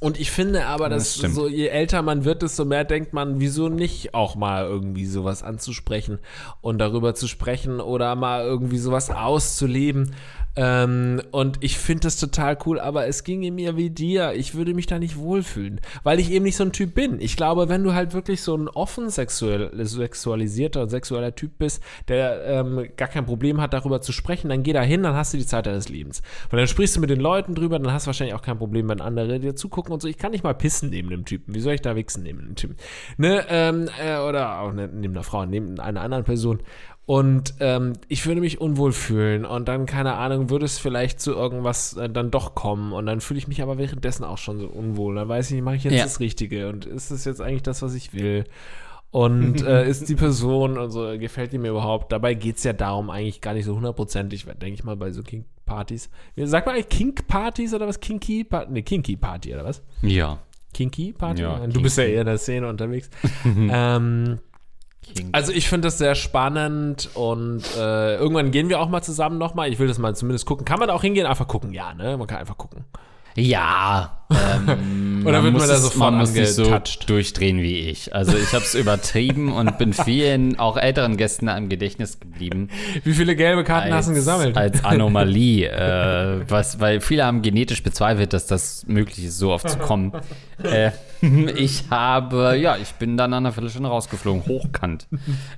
[0.00, 1.34] Und ich finde aber, Das dass stimmt.
[1.34, 5.42] so je älter man wird, desto mehr denkt man, wieso nicht auch mal irgendwie sowas
[5.42, 6.18] anzusprechen
[6.60, 10.14] und darüber zu sprechen oder mal irgendwie sowas auszuleben.
[10.56, 14.34] Ähm, und ich finde das total cool, aber es ginge mir wie dir.
[14.34, 17.20] Ich würde mich da nicht wohlfühlen, weil ich eben nicht so ein Typ bin.
[17.20, 22.44] Ich glaube, wenn du halt wirklich so ein offen sexuell, sexualisierter sexueller Typ bist, der
[22.44, 25.38] ähm, gar kein Problem hat, darüber zu sprechen, dann geh da hin, dann hast du
[25.38, 26.22] die Zeit deines Lebens.
[26.50, 28.88] Weil dann sprichst du mit den Leuten drüber, dann hast du wahrscheinlich auch kein Problem,
[28.88, 30.08] wenn andere dir zugucken und so.
[30.08, 31.54] Ich kann nicht mal pissen neben dem Typen.
[31.54, 32.76] Wie soll ich da wichsen neben dem Typen?
[33.16, 36.60] Ne, ähm, äh, oder auch ne, neben einer Frau, neben einer anderen Person.
[37.06, 41.32] Und ähm, ich würde mich unwohl fühlen und dann, keine Ahnung, würde es vielleicht zu
[41.32, 44.66] irgendwas äh, dann doch kommen und dann fühle ich mich aber währenddessen auch schon so
[44.68, 45.14] unwohl.
[45.16, 46.04] Dann weiß ich nicht, mache ich jetzt Ja.
[46.04, 48.44] das Richtige und ist das jetzt eigentlich das, was ich will?
[49.10, 52.10] Und äh, ist die Person und so, gefällt die mir überhaupt?
[52.10, 55.22] Dabei geht es ja darum eigentlich gar nicht so hundertprozentig, denke ich mal, bei so
[55.22, 56.08] Kink-Partys.
[56.36, 58.00] Sagt man eigentlich Kink-Partys oder was?
[58.00, 58.44] Kinky?
[58.44, 59.82] Pa ne, Kinky-Party oder was?
[60.00, 60.38] ja.
[60.72, 61.42] Kinky-Party?
[61.42, 62.14] Ja, du bist ja kinky.
[62.16, 63.08] eher in der Szene unterwegs.
[63.44, 64.38] ähm,
[65.32, 69.72] also ich finde das sehr spannend und äh, irgendwann gehen wir auch mal zusammen nochmal.
[69.72, 70.64] Ich will das mal zumindest gucken.
[70.64, 71.26] Kann man da auch hingehen?
[71.26, 72.16] Einfach gucken, ja, ne?
[72.16, 72.84] Man kann einfach gucken.
[73.36, 74.23] Ja.
[74.30, 78.14] Ähm, Oder wird man da sofort man muss nicht so durchdrehen wie ich.
[78.14, 82.68] Also ich habe es übertrieben und bin vielen, auch älteren Gästen im Gedächtnis geblieben.
[83.04, 84.56] Wie viele gelbe Karten hast du gesammelt?
[84.56, 85.68] Als Anomalie.
[85.70, 90.12] äh, was, weil viele haben genetisch bezweifelt, dass das möglich ist, so oft zu kommen.
[90.62, 90.90] äh,
[91.56, 95.08] ich habe, ja, ich bin dann nach einer Viertelstunde rausgeflogen, hochkant.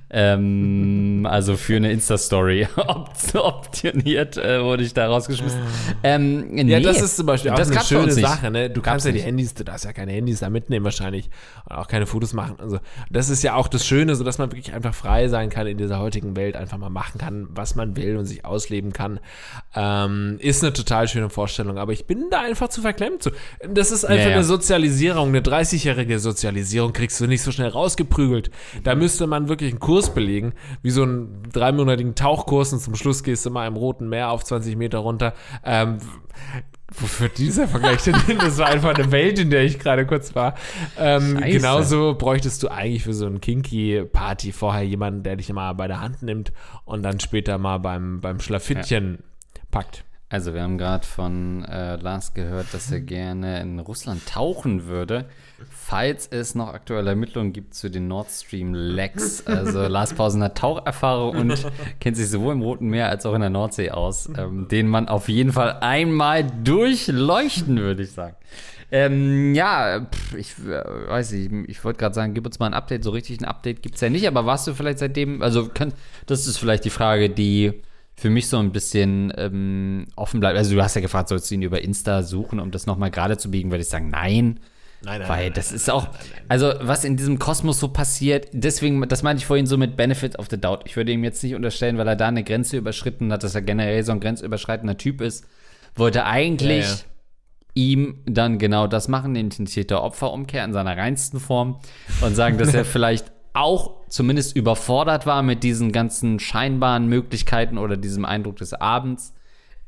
[0.09, 5.59] ähm, also für eine Insta-Story opt optioniert äh, wurde ich da rausgeschmissen.
[6.03, 8.11] Ähm, ja, nee, das ist zum Beispiel auch das eine schöne.
[8.13, 8.56] Sache, ne?
[8.69, 9.21] Du Gab's kannst ja die.
[9.21, 11.29] Handys, du darfst ja keine Handys da mitnehmen wahrscheinlich
[11.69, 12.55] und auch keine Fotos machen.
[12.59, 15.67] Also das ist ja auch das Schöne, so dass man wirklich einfach frei sein kann
[15.67, 19.19] in dieser heutigen Welt, einfach mal machen kann, was man will und sich ausleben kann.
[19.75, 23.31] Ähm, ist eine total schöne Vorstellung, aber ich bin da einfach zu verklemmt zu.
[23.67, 24.35] Das ist einfach Ja, ja.
[24.35, 28.49] eine Sozialisierung, eine 30-jährige Sozialisierung kriegst du nicht so schnell rausgeprügelt.
[28.83, 33.23] Da müsste man wirklich einen Kurs belegen, wie so einen dreimonatigen Tauchkurs und zum Schluss
[33.23, 35.33] gehst du mal im Roten Meer auf 20 Meter runter.
[35.63, 35.97] Ähm,
[36.93, 38.37] Wofür dieser Vergleich denn hin?
[38.37, 40.55] Das war einfach eine Welt, in der ich gerade kurz war.
[40.97, 45.87] Ähm, genauso bräuchtest du eigentlich für so ein Kinky-Party vorher jemanden, der dich mal bei
[45.87, 46.53] der Hand nimmt
[46.85, 49.19] und dann später mal beim, beim Schlafittchen
[49.69, 50.05] packt.
[50.29, 55.23] Also, wir haben gerade von äh, Lars gehört, dass er gerne in Russland tauchen würde,
[55.69, 59.47] falls es noch aktuelle Ermittlungen gibt zu den Nord Stream Lecks.
[59.47, 63.39] Also, Lars Pausen hat Taucherfahrung und kennt sich sowohl im Roten Meer als auch in
[63.39, 68.35] der Nordsee aus, ähm, den man auf jeden Fall einmal durchleuchten, würde ich sagen.
[68.91, 72.73] Ähm, ja, pff, ich äh, weiß nicht, ich wollte gerade sagen, gib uns mal ein
[72.73, 73.05] Update.
[73.05, 75.93] So richtig ein Update gibt es ja nicht, aber warst du vielleicht seitdem, also kann,
[76.25, 77.81] das ist vielleicht die Frage, die
[78.19, 80.57] für mich so ein bisschen ähm, offen bleibt.
[80.57, 83.37] Also du hast ja gefragt, sollst du ihn über Insta suchen, um das nochmal gerade
[83.37, 84.59] zu biegen, würde ich sagen, nein.
[85.03, 86.07] Nein, nein, Weil nein, das nein, ist auch,
[86.47, 90.39] also was in diesem Kosmos so passiert, deswegen, das meinte ich vorhin so mit Benefit
[90.39, 90.81] of the Doubt.
[90.85, 93.61] Ich würde ihm jetzt nicht unterstellen, weil er da eine Grenze überschritten hat, dass er
[93.61, 95.45] generell so ein grenzüberschreitender Typ ist,
[95.95, 96.97] wollte eigentlich Ja, ja.
[97.75, 101.79] ihm dann genau das machen, den intensierte Opferumkehr in seiner reinsten Form
[102.21, 107.97] und sagen, dass er vielleicht auch zumindest überfordert war mit diesen ganzen scheinbaren Möglichkeiten oder
[107.97, 109.33] diesem Eindruck des Abends.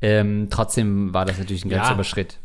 [0.02, 1.78] Ähm, trotzdem war das natürlich ein Ja.
[1.78, 2.38] Grenzüberschritt.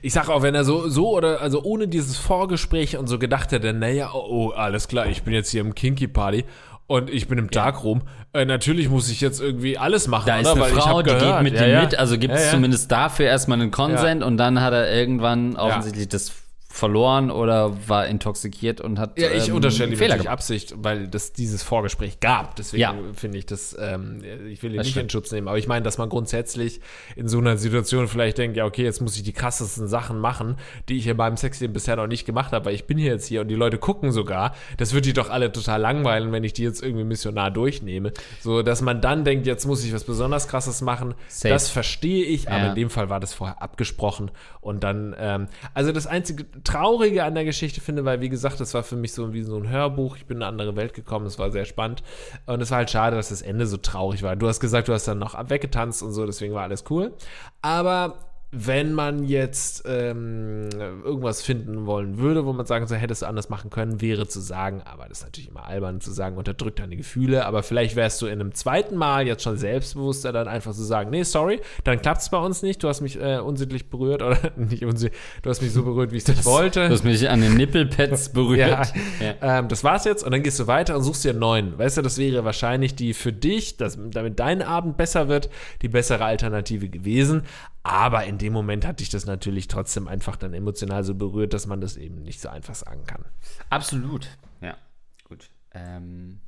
[0.00, 3.52] Ich sag auch, wenn er so, so oder, also ohne dieses Vorgespräch und so gedacht
[3.52, 6.44] hätte, naja, oh, oh, alles klar, ich bin jetzt hier im Kinky Party
[6.86, 10.46] und ich bin im Darkroom, äh, natürlich muss ich jetzt irgendwie alles machen, Da ist
[10.46, 10.64] oder?
[10.66, 11.42] eine Weil Frau, die gehört.
[11.42, 11.80] geht mit ja, ihm ja.
[11.82, 12.50] mit, also gibt es ja.
[12.52, 16.32] zumindest dafür erstmal einen Konsent und dann hat er irgendwann offensichtlich das
[16.72, 20.32] verloren oder war intoxikiert und hat Ja, ich ähm, unterstelle Fehler natürlich gemacht.
[20.32, 22.56] Absicht, weil das dieses Vorgespräch gab.
[22.56, 22.94] Deswegen Ja.
[23.14, 25.12] finde ich das, ähm, ich will ihn Das nicht in stimmt.
[25.12, 26.80] Schutz nehmen, aber ich meine, dass man grundsätzlich
[27.14, 30.56] in so einer Situation vielleicht denkt, ja, okay, jetzt muss ich die krassesten Sachen machen,
[30.88, 33.26] die ich in meinem Sexleben bisher noch nicht gemacht habe, weil ich bin hier jetzt
[33.26, 34.54] hier und die Leute gucken sogar.
[34.78, 38.12] Das wird die doch alle total langweilen, wenn ich die jetzt irgendwie missionar durchnehme.
[38.40, 41.14] So, dass man dann denkt, jetzt muss ich was besonders krasses machen.
[41.28, 41.52] Safe.
[41.52, 42.68] Das verstehe ich, aber Ja.
[42.70, 44.30] in dem Fall war das vorher abgesprochen
[44.62, 48.74] und dann, ähm, also das einzige Traurige an der Geschichte finde, weil wie gesagt, das
[48.74, 51.26] war für mich so wie so ein Hörbuch, ich bin in eine andere Welt gekommen,
[51.26, 52.02] es war sehr spannend.
[52.46, 54.36] Und es war halt schade, dass das Ende so traurig war.
[54.36, 57.14] Du hast gesagt, du hast dann noch weggetanzt und so, deswegen war alles cool,
[57.60, 60.68] aber wenn man jetzt ähm,
[61.04, 64.40] irgendwas finden wollen würde, wo man sagen soll, hättest du anders machen können, wäre zu
[64.40, 68.20] sagen, aber das ist natürlich immer albern zu sagen, unterdrückt deine Gefühle, aber vielleicht wärst
[68.20, 72.02] du in einem zweiten Mal jetzt schon selbstbewusster, dann einfach zu sagen, nee, sorry, dann
[72.02, 75.48] klappt es bei uns nicht, du hast mich äh, unsittlich berührt oder nicht unsittlich, du
[75.48, 76.88] hast mich so berührt, wie ich es nicht wollte.
[76.88, 78.58] Du hast mich an den Nippelpads berührt.
[78.58, 78.82] Ja,
[79.18, 79.60] Ja.
[79.60, 81.78] Ähm, das war's jetzt und dann gehst du weiter und suchst dir einen neuen.
[81.78, 85.48] Weißt du, das wäre wahrscheinlich die für dich, dass, damit dein Abend besser wird,
[85.80, 87.44] die bessere Alternative gewesen.
[87.84, 91.66] Aber in dem Moment hat dich das natürlich trotzdem einfach dann emotional so berührt, dass
[91.66, 93.24] man das eben nicht so einfach sagen kann.
[93.70, 94.28] Absolut.
[94.60, 94.76] Ja,
[95.24, 95.50] gut.
[95.72, 96.40] Ähm.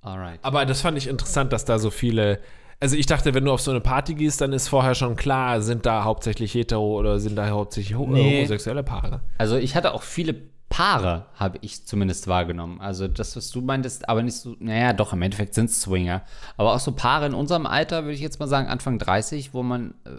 [0.00, 0.40] Alright.
[0.42, 2.40] Aber das fand ich interessant, dass da so viele.
[2.80, 5.60] Also ich dachte, wenn du auf so eine Party gehst, dann ist vorher schon klar,
[5.60, 8.36] sind da hauptsächlich hetero oder sind da hauptsächlich Nee.
[8.38, 9.20] homosexuelle Paare.
[9.36, 10.36] Also ich hatte auch viele
[10.68, 12.80] Paare, habe ich zumindest wahrgenommen.
[12.80, 16.22] Also das, was du meintest, aber nicht so, naja, doch, im Endeffekt sind es Swinger.
[16.56, 19.62] Aber auch so Paare in unserem Alter, würde ich jetzt mal sagen, Anfang 30, wo
[19.62, 20.10] man, äh,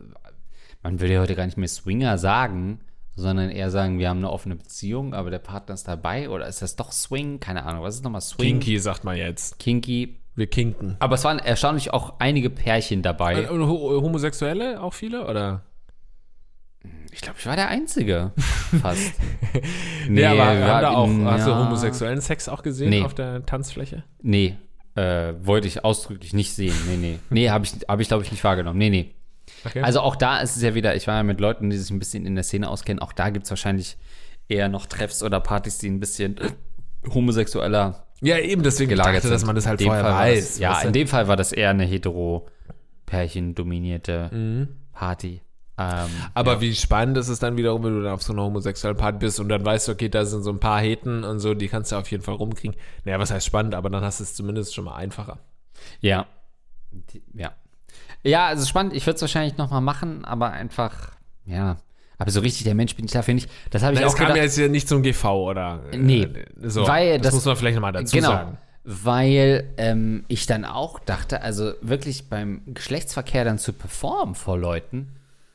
[0.81, 2.79] man will ja heute gar nicht mehr Swinger sagen,
[3.15, 6.29] sondern eher sagen, wir haben eine offene Beziehung, aber der Partner ist dabei.
[6.29, 7.39] Oder ist das doch Swing?
[7.39, 8.59] Keine Ahnung, was ist nochmal Swing?
[8.59, 9.59] Kinky, sagt man jetzt.
[9.59, 10.15] Kinky.
[10.35, 10.95] Wir kinken.
[10.99, 13.49] Aber es waren erstaunlich auch einige Pärchen dabei.
[13.49, 15.63] Und ho Homosexuelle auch viele, oder?
[17.11, 18.31] Ich glaube, ich war der Einzige.
[18.81, 19.13] Fast.
[20.07, 21.65] Nee, aber war- haben da auch, hast du ja.
[21.65, 23.01] homosexuellen Sex auch gesehen Nee.
[23.03, 24.03] auf der Tanzfläche?
[24.21, 24.55] Nee,
[24.95, 26.75] äh, wollte ich ausdrücklich nicht sehen.
[26.87, 27.19] Nee, nee.
[27.29, 28.77] Nee, habe ich, hab ich glaube ich, nicht wahrgenommen.
[28.77, 29.13] Nee, nee.
[29.65, 29.81] Okay.
[29.81, 31.99] Also auch da ist es ja wieder, ich war ja mit Leuten, die sich ein
[31.99, 33.97] bisschen in der Szene auskennen, auch da gibt es wahrscheinlich
[34.47, 36.35] eher noch Treffs oder Partys, die ein bisschen
[37.13, 39.31] homosexueller ja, eben deswegen gelagert dachte, sind.
[39.33, 40.47] dass man das halt vorher Fall weiß.
[40.49, 42.47] Das, ja, in dem Fall war das eher eine hetero
[43.05, 44.67] Pärchen dominierte Mhm.
[44.91, 45.41] Party.
[45.79, 48.97] Ähm, Aber wie spannend ist es dann wiederum, wenn du dann auf so einer homosexuellen
[48.97, 51.53] Party bist und dann weißt du, okay, da sind so ein paar Heten und so,
[51.53, 52.75] die kannst du auf jeden Fall rumkriegen.
[53.05, 55.39] Naja, was heißt spannend, aber dann hast du es zumindest schon mal einfacher.
[56.01, 56.25] Ja.
[57.33, 57.53] Ja.
[58.23, 58.93] Ja, also spannend.
[58.93, 61.11] Ich würde es wahrscheinlich noch mal machen, aber einfach,
[61.45, 61.77] ja.
[62.17, 63.49] Aber so richtig der Mensch bin ich dafür nicht.
[63.71, 65.79] Das habe ich Na, auch es kam ja jetzt ja nicht zum GV, oder?
[65.93, 66.27] äh, Nee,
[66.61, 68.27] so, weil das, das- muss man vielleicht nochmal dazu genau.
[68.29, 68.57] sagen.
[68.83, 75.13] Weil ähm, ich dann auch dachte, also wirklich beim Geschlechtsverkehr dann zu performen vor Leuten,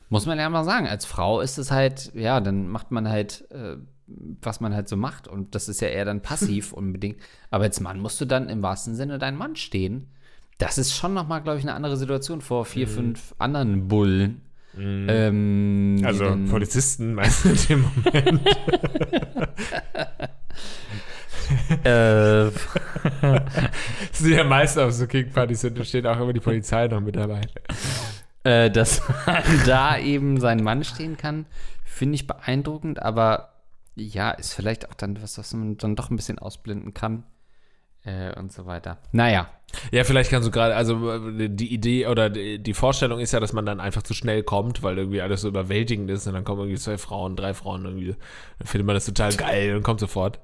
[0.09, 3.49] muss man ja mal sagen, als Frau ist es halt, ja, dann macht man halt,
[3.51, 3.77] äh,
[4.41, 5.27] was man halt so macht.
[5.27, 7.17] Und das ist ja eher dann passiv unbedingt.
[7.49, 10.07] Aber als Mann musst du dann im wahrsten Sinne dein Mann stehen.
[10.57, 14.41] Das ist schon nochmal, glaube ich, eine andere Situation vor vier, fünf anderen Bullen.
[14.77, 18.41] Ähm, die Also Polizisten meinst du in dem Moment?
[21.83, 26.87] äh, Das sind ja meist auf so Kickpartys sind, da steht auch immer die Polizei
[26.87, 27.41] noch mit dabei.
[28.45, 29.01] Äh, dass
[29.65, 31.45] da eben sein Mann stehen kann,
[31.83, 33.49] finde ich beeindruckend, aber
[33.95, 37.23] ja, ist vielleicht auch dann was, was man dann doch ein bisschen ausblenden kann
[38.03, 38.99] äh, und so weiter.
[39.11, 39.49] Naja,
[39.91, 43.53] Ja, vielleicht kannst du gerade, also äh, die Idee oder die Vorstellung ist ja, dass
[43.53, 46.61] man dann einfach zu schnell kommt, weil irgendwie alles so überwältigend ist und dann kommen
[46.61, 48.15] irgendwie zwei Frauen, drei Frauen irgendwie,
[48.59, 50.39] dann findet man das total geil und kommt sofort.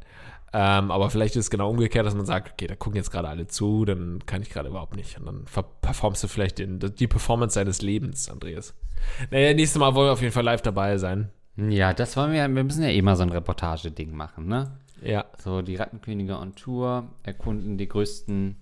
[0.54, 3.30] Ähm, aber vielleicht ist es genau umgekehrt, dass man sagt, okay, da gucken jetzt gerade
[3.30, 5.18] alle zu, dann kann ich gerade überhaupt nicht.
[5.18, 5.46] Und dann
[5.82, 8.74] performst du vielleicht den, die Performance deines Lebens, Andreas.
[9.30, 11.30] Naja, nächstes Mal wollen wir auf jeden Fall live dabei sein.
[11.56, 14.78] ja, das wollen wir, wir müssen ja eh mal so ein Reportage-Ding machen, ne?
[15.02, 15.26] Ja.
[15.38, 18.58] So, die Rattenkönige on Tour erkunden die größten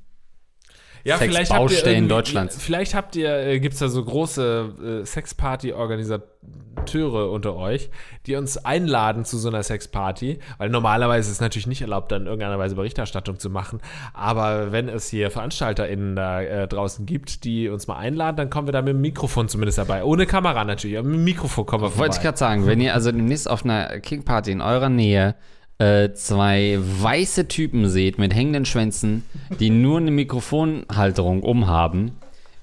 [1.04, 2.62] Ja, vielleicht Deutschlands.
[2.62, 7.90] Vielleicht habt ihr, äh, gibt es da so große äh, Sexparty-Organisateure unter euch,
[8.26, 12.24] die uns einladen zu so einer Sexparty, weil normalerweise ist es natürlich nicht erlaubt, dann
[12.24, 13.80] in irgendeiner Weise Berichterstattung zu machen,
[14.14, 18.68] aber wenn es hier VeranstalterInnen da äh, draußen gibt, die uns mal einladen, dann kommen
[18.68, 20.04] wir da mit dem Mikrofon zumindest dabei.
[20.04, 22.24] Ohne Kamera natürlich, aber mit dem Mikrofon kommen wir Wollte ich vorbei.
[22.24, 25.36] gerade sagen, wenn ihr also demnächst auf einer King-Party in eurer Nähe
[25.80, 29.24] äh, zwei weiße Typen seht mit hängenden Schwänzen,
[29.60, 32.12] die nur eine Mikrofonhalterung umhaben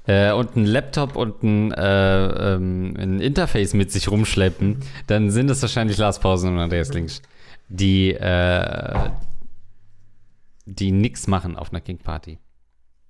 [0.07, 5.51] äh, und einen Laptop und ein, äh, ähm, ein Interface mit sich rumschleppen, dann sind
[5.51, 7.23] es wahrscheinlich Lars Pausen und Andreas Links,
[7.69, 9.11] die, äh,
[10.67, 12.39] die nix machen auf einer King-Party.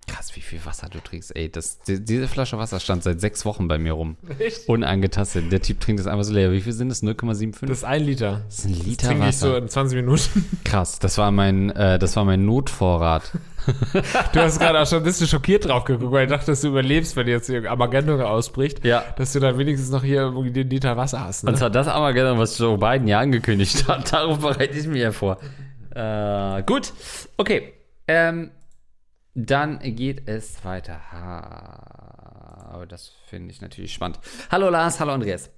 [0.07, 1.35] Krass, wie viel Wasser du trinkst.
[1.35, 4.16] Ey, das, die, diese Flasche Wasser stand seit sechs Wochen bei mir rum.
[4.38, 4.69] Echt?
[4.69, 5.51] Unangetastet.
[5.51, 6.53] Der Typ trinkt das einfach so leer.
[6.53, 7.03] Wie viel sind das?
[7.03, 7.66] 0,75?
[7.66, 8.42] Das ist ein Liter.
[8.47, 9.59] Das ist ein Liter Trinke ich so Wasser.
[9.59, 10.61] in 20 Minuten.
[10.64, 13.33] Krass, das war mein, äh, das war mein Notvorrat.
[14.33, 16.69] Du hast gerade auch schon ein bisschen schockiert drauf geguckt, weil ich dachte, dass du
[16.69, 18.85] überlebst, wenn jetzt Armageddon ausbricht.
[18.85, 19.03] Ja.
[19.16, 21.42] Dass du dann wenigstens noch hier irgendwie den Liter Wasser hast.
[21.42, 21.51] Ne?
[21.51, 24.12] Und zwar das Armageddon, was Joe Biden ja angekündigt hat.
[24.12, 25.38] Darauf bereite ich mich ja vor.
[25.97, 26.92] Äh, gut,
[27.38, 27.73] okay.
[28.07, 28.53] Ähm,
[29.37, 30.99] dann geht es weiter.
[31.12, 34.18] Aber das finde ich natürlich spannend.
[34.51, 35.51] Hallo Lars, hallo Andreas.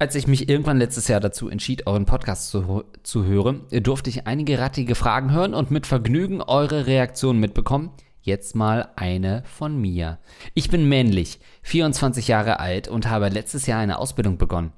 [0.00, 4.26] Als ich mich irgendwann letztes Jahr dazu entschied, euren Podcast zu, zu hören, durfte ich
[4.26, 7.92] einige rattige Fragen hören und mit Vergnügen eure Reaktionen mitbekommen.
[8.22, 10.18] Jetzt mal eine von mir.
[10.54, 14.72] Ich bin männlich, 24 Jahre alt und habe letztes Jahr eine Ausbildung begonnen.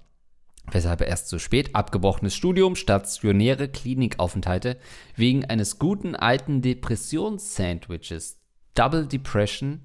[0.70, 4.76] Weshalb erst so spät abgebrochenes Studium, stationäre Klinikaufenthalte
[5.16, 8.41] wegen eines guten alten Depressionssandwiches,
[8.74, 9.80] Double Depression,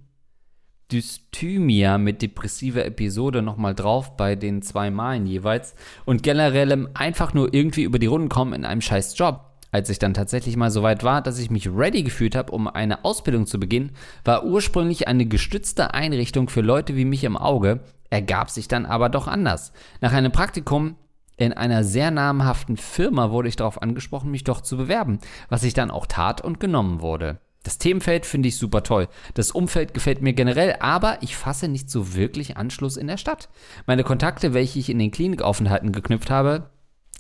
[0.92, 7.54] Dysthymia mit depressiver Episode nochmal drauf bei den zwei Malen jeweils und generellem einfach nur
[7.54, 9.44] irgendwie über die Runden kommen in einem scheiß Job.
[9.72, 12.70] Als ich dann tatsächlich mal so weit war, dass ich mich ready gefühlt habe, um
[12.70, 13.92] eine Ausbildung zu beginnen,
[14.24, 19.10] war ursprünglich eine gestützte Einrichtung für Leute wie mich im Auge, ergab sich dann aber
[19.10, 19.74] doch anders.
[20.00, 20.96] Nach einem Praktikum
[21.36, 25.20] in einer sehr namhaften Firma wurde ich darauf angesprochen, mich doch zu bewerben,
[25.50, 27.42] was ich dann auch tat und genommen wurde.
[27.68, 29.10] Das Themenfeld finde ich super toll.
[29.34, 33.50] Das Umfeld gefällt mir generell, aber ich fasse nicht so wirklich Anschluss in der Stadt.
[33.86, 36.70] Meine Kontakte, welche ich in den Klinikaufenthalten geknüpft habe,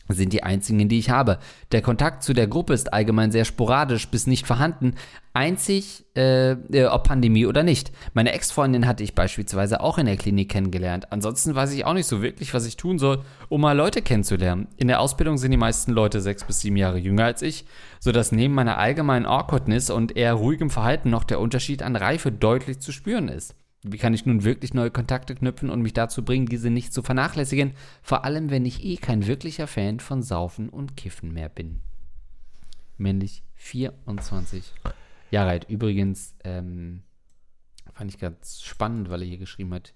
[0.09, 1.39] sind die einzigen, die ich habe.
[1.71, 4.95] Der Kontakt zu der Gruppe ist allgemein sehr sporadisch bis nicht vorhanden,
[5.33, 7.91] einzig äh, äh, ob Pandemie oder nicht.
[8.13, 11.11] Meine Ex-Freundin hatte ich beispielsweise auch in der Klinik kennengelernt.
[11.11, 14.67] Ansonsten weiß ich auch nicht so wirklich, was ich tun soll, um mal Leute kennenzulernen.
[14.77, 17.65] In der Ausbildung sind die meisten Leute sechs bis sieben Jahre jünger als ich,
[17.99, 22.79] sodass neben meiner allgemeinen Awkwardness und eher ruhigem Verhalten noch der Unterschied an Reife deutlich
[22.79, 23.55] zu spüren ist.
[23.83, 27.03] Wie kann ich nun wirklich neue Kontakte knüpfen und mich dazu bringen, diese nicht zu
[27.03, 27.73] vernachlässigen?
[28.01, 31.81] Vor allem, wenn ich eh kein wirklicher Fan von Saufen und Kiffen mehr bin.
[32.97, 34.73] Männlich 24
[35.29, 35.69] Jahre alt.
[35.69, 37.03] Übrigens ähm,
[37.93, 39.93] fand ich ganz spannend, weil er hier geschrieben hat,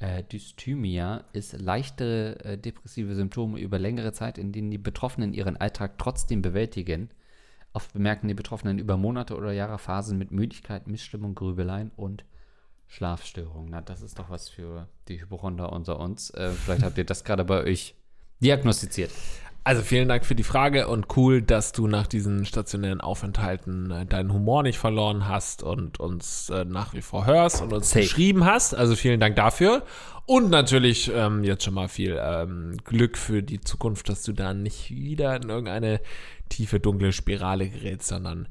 [0.00, 5.56] äh, Dysthymia ist leichtere äh, depressive Symptome über längere Zeit, in denen die Betroffenen ihren
[5.56, 7.10] Alltag trotzdem bewältigen.
[7.72, 12.24] Oft bemerken die Betroffenen über Monate oder Jahre Phasen mit Müdigkeit, Missstimmung, Grübeleien und
[12.86, 13.70] Schlafstörungen.
[13.70, 16.30] Na, das ist doch was für die Hypochonder unter uns.
[16.30, 17.94] Äh, vielleicht habt ihr das gerade bei euch
[18.40, 19.10] diagnostiziert.
[19.66, 24.04] Also vielen Dank für die Frage und cool, dass du nach diesen stationären Aufenthalten äh,
[24.04, 28.02] deinen Humor nicht verloren hast und uns äh, nach wie vor hörst und uns Safe.
[28.02, 28.74] geschrieben hast.
[28.74, 29.82] Also vielen Dank dafür.
[30.26, 34.52] Und natürlich ähm, jetzt schon mal viel ähm, Glück für die Zukunft, dass du da
[34.52, 36.00] nicht wieder in irgendeine
[36.50, 38.48] tiefe, dunkle Spirale gerätst, sondern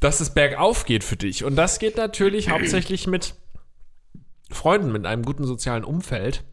[0.00, 1.44] dass es bergauf geht für dich.
[1.44, 3.34] Und das geht natürlich hauptsächlich mit
[4.50, 6.44] Freunden, mit einem guten sozialen Umfeld.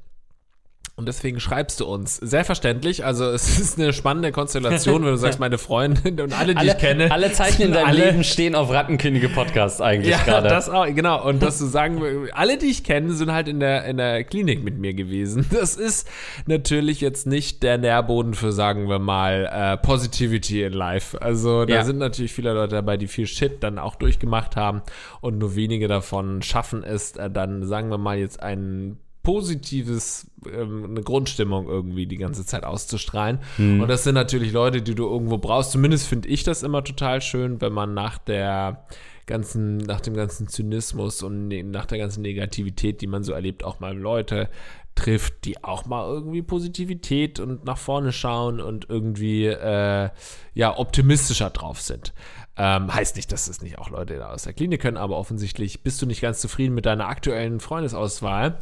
[0.97, 2.15] Und deswegen schreibst du uns.
[2.15, 3.03] Sehr verständlich.
[3.03, 6.77] Also es ist eine spannende Konstellation, wenn du sagst, meine Freundin und alle, die ich
[6.77, 7.12] kenne.
[7.12, 10.47] alle Zeichen in deinem alle- Leben stehen auf Rattenkönige Podcast eigentlich Ja, gerade.
[10.47, 11.27] das auch, genau.
[11.27, 14.63] Und dass du sagen, alle, die ich kenne, sind halt in der, in der Klinik
[14.63, 15.45] mit mir gewesen.
[15.55, 16.08] Das ist
[16.45, 21.21] natürlich jetzt nicht der Nährboden für, sagen wir mal, äh, Positivity in Life.
[21.21, 21.84] Also da Ja.
[21.84, 24.81] sind natürlich viele Leute dabei, die viel Shit dann auch durchgemacht haben
[25.21, 30.85] und nur wenige davon schaffen es, äh, dann, sagen wir mal, jetzt ein positives, ähm,
[30.85, 33.39] eine Grundstimmung irgendwie die ganze Zeit auszustrahlen.
[33.81, 35.71] Und das sind natürlich Leute, die du irgendwo brauchst.
[35.71, 38.85] Zumindest finde ich das immer total schön, wenn man nach der
[39.25, 43.63] ganzen, nach dem ganzen Zynismus und ne, nach der ganzen Negativität, die man so erlebt,
[43.63, 44.49] auch mal Leute
[44.95, 50.10] trifft, die auch mal irgendwie Positivität und nach vorne schauen und irgendwie äh,
[50.53, 52.13] ja optimistischer drauf sind.
[52.58, 56.01] Ähm, heißt nicht, dass es nicht auch Leute aus der Klinik können, aber offensichtlich bist
[56.01, 58.60] du nicht ganz zufrieden mit deiner aktuellen Freundesauswahl.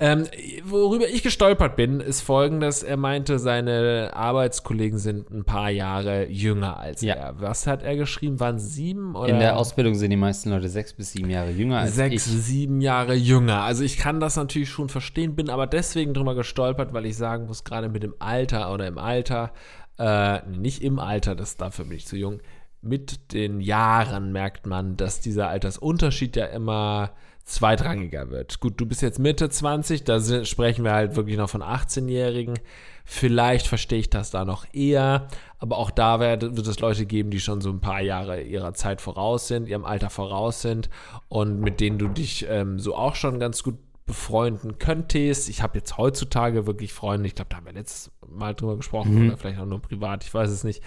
[0.00, 0.24] Ähm,
[0.64, 2.82] worüber ich gestolpert bin, ist folgendes.
[2.82, 7.14] Er meinte, seine Arbeitskollegen sind ein paar Jahre jünger als Ja.
[7.14, 7.40] er.
[7.40, 8.40] Was hat er geschrieben?
[8.40, 9.28] Waren sieben oder?
[9.28, 12.32] in der Ausbildung sind die meisten Leute sechs bis sieben Jahre jünger als Sechs, ich.
[12.32, 13.62] sieben Jahre jünger.
[13.62, 17.46] Also ich kann das natürlich schon verstehen, bin aber deswegen drüber gestolpert, weil ich sagen
[17.46, 19.52] muss, gerade mit dem Alter oder im Alter,
[19.98, 22.40] äh, nicht im Alter, das dafür bin ich zu jung,
[22.80, 27.12] mit den Jahren merkt man, dass dieser Altersunterschied ja immer
[27.44, 28.60] zweitrangiger wird.
[28.60, 32.58] Gut, du bist jetzt Mitte 20, da sprechen wir halt wirklich noch von 18-Jährigen.
[33.04, 35.28] Vielleicht verstehe ich das da noch eher,
[35.58, 39.00] aber auch da wird es Leute geben, die schon so ein paar Jahre ihrer Zeit
[39.00, 40.90] voraus sind, ihrem Alter voraus sind
[41.28, 43.78] und mit denen du dich ähm, so auch schon ganz gut
[44.08, 45.48] befreunden könntest.
[45.48, 49.26] Ich habe jetzt heutzutage wirklich Freunde, ich glaube, da haben wir letztes Mal drüber gesprochen
[49.28, 50.82] oder vielleicht auch nur privat, ich weiß es nicht.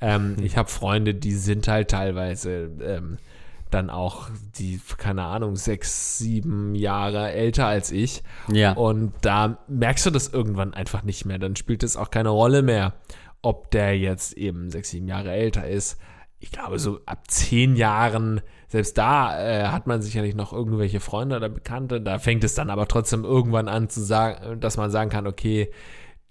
[0.00, 3.16] Ähm, Ich habe Freunde, die sind halt teilweise ähm,
[3.70, 8.22] dann auch die, keine Ahnung, sechs, sieben Jahre älter als ich.
[8.52, 8.72] Ja.
[8.74, 11.38] Und da merkst du das irgendwann einfach nicht mehr.
[11.38, 12.94] Dann spielt es auch keine Rolle mehr,
[13.42, 15.98] ob der jetzt eben sechs, sieben Jahre älter ist.
[16.38, 18.40] Ich glaube, so ab zehn Jahren,
[18.76, 21.98] selbst da äh, hat man sicherlich noch irgendwelche Freunde oder Bekannte.
[21.98, 25.70] Da fängt es dann aber trotzdem irgendwann an zu sagen, dass man sagen kann, okay,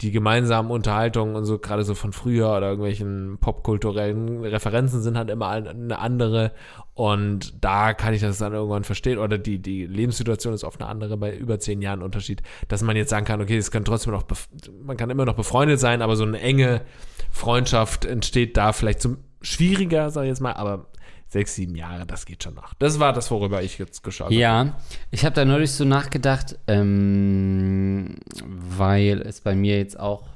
[0.00, 5.28] die gemeinsamen Unterhaltungen und so, gerade so von früher oder irgendwelchen popkulturellen Referenzen sind halt
[5.28, 6.52] immer eine andere.
[6.94, 9.18] Und da kann ich das dann irgendwann verstehen.
[9.18, 12.94] Oder die, die Lebenssituation ist oft eine andere bei über zehn Jahren Unterschied, dass man
[12.94, 14.22] jetzt sagen kann, okay, es kann trotzdem noch,
[14.84, 16.82] man kann immer noch befreundet sein, aber so eine enge
[17.32, 20.86] Freundschaft entsteht da vielleicht zum schwieriger, sag ich jetzt mal, aber
[21.28, 22.74] sechs, sieben Jahre, das geht schon noch.
[22.74, 24.34] Das war das, worüber ich jetzt geschaut habe.
[24.34, 24.76] Ja,
[25.10, 30.28] ich habe da neulich so nachgedacht, ähm, weil es bei mir jetzt auch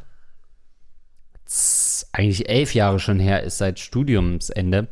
[2.12, 4.88] eigentlich elf Jahre schon her ist seit Studiumsende.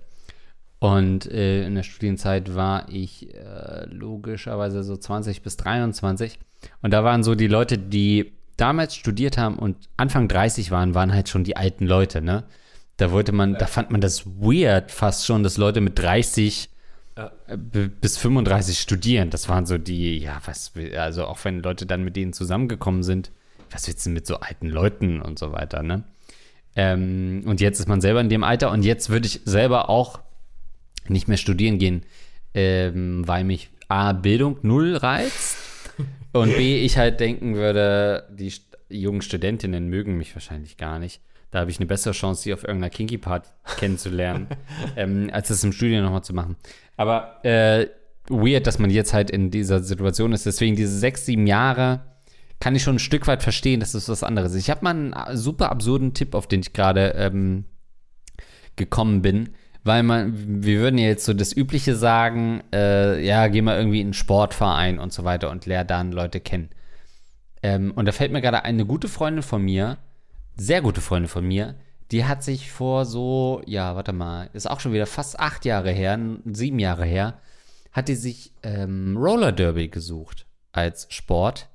[0.81, 6.39] Und äh, in der Studienzeit war ich äh, logischerweise so 20 bis 23.
[6.83, 11.13] Und da waren so die Leute, die damals studiert haben und Anfang 30 waren, waren
[11.13, 12.45] halt schon die alten Leute, ne?
[12.99, 13.59] Da wollte man, ja.
[13.59, 16.69] da fand man das weird fast schon, dass Leute mit 30
[17.17, 17.33] ja.
[17.47, 19.31] Äh, bis 35 studieren.
[19.31, 23.31] Das waren so die, ja, was, also auch wenn Leute dann mit denen zusammengekommen sind,
[23.71, 26.05] was willst du mit so alten Leuten und so weiter, ne?
[26.77, 30.21] Ähm, und jetzt ist man selber in dem Alter und jetzt würde ich selber auch
[31.09, 32.05] nicht mehr studieren gehen,
[32.55, 35.57] ähm, weil mich A, Bildung null reizt
[36.33, 38.53] und B, ich halt denken würde, die
[38.89, 41.21] jungen Studentinnen mögen mich wahrscheinlich gar nicht.
[41.51, 44.49] Da habe ich eine bessere Chance, sie auf irgendeiner Kinky-Party kennenzulernen,
[44.97, 46.57] ähm, als das im Studium nochmal zu machen.
[46.97, 47.87] Aber äh,
[48.29, 50.47] weird, dass man jetzt halt in dieser Situation ist.
[50.47, 52.03] Deswegen diese sechs, sieben Jahre
[52.61, 54.63] kann ich schon ein Stück weit verstehen, dass das was anderes ist.
[54.63, 57.65] Ich habe mal einen super absurden Tipp, auf den ich gerade ähm,
[58.77, 59.51] gekommen bin.
[59.85, 64.01] Weil man, wir würden ja jetzt so das Übliche sagen, äh, ja, geh mal irgendwie
[64.01, 66.69] in einen Sportverein und so weiter und lehr dann Leute kennen.
[67.63, 69.99] Ähm, und da fällt mir gerade eine gute Freundin von mir,
[70.59, 71.77] sehr gute Freundin von mir,
[72.11, 75.91] die hat sich vor so, ja, warte mal, ist auch schon wieder fast acht Jahre
[75.91, 77.39] her, sieben Jahre her,
[77.93, 81.69] hat die sich ähm, Roller Derby gesucht als Sport.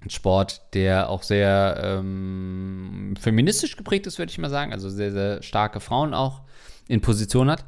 [0.00, 4.72] Ein Sport, der auch sehr ähm, feministisch geprägt ist, würde ich mal sagen.
[4.72, 6.42] Also sehr, sehr starke Frauen auch
[6.88, 7.64] in Position hat.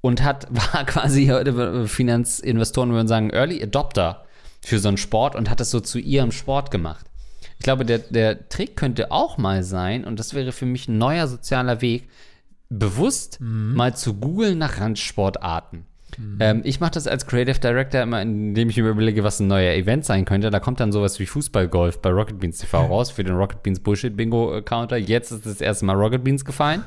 [0.00, 4.24] Und hat, war quasi heute Finanzinvestoren würden sagen, Early Adopter
[4.62, 7.06] für so einen Sport und hat das so zu ihrem Sport gemacht.
[7.60, 10.96] Ich glaube, der, der Trick könnte auch mal sein, und das wäre für mich ein
[10.96, 12.08] neuer sozialer Weg,
[12.70, 13.74] bewusst mhm.
[13.74, 15.84] mal zu googeln nach Randsportarten.
[16.16, 16.38] Mhm.
[16.40, 19.74] Ähm, ich mache das als Creative Director immer, indem ich mir überlege, was ein neuer
[19.74, 20.48] Event sein könnte.
[20.48, 23.80] Da kommt dann sowas wie Fußballgolf bei Rocket Beans TV raus für den Rocket Beans
[23.80, 24.96] Bullshit Bingo Counter.
[24.96, 26.82] Jetzt ist das erste Mal Rocket Beans gefallen.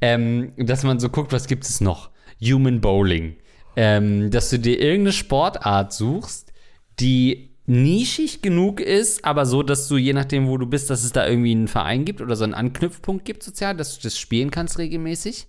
[0.00, 2.08] Ähm, dass man so guckt, was gibt es noch?
[2.42, 3.36] Human Bowling.
[3.76, 6.54] Ähm, dass du dir irgendeine Sportart suchst,
[7.00, 11.12] die nischig genug ist, aber so, dass du je nachdem, wo du bist, dass es
[11.12, 14.50] da irgendwie einen Verein gibt oder so einen Anknüpfpunkt gibt sozial, dass du das spielen
[14.50, 15.48] kannst regelmäßig.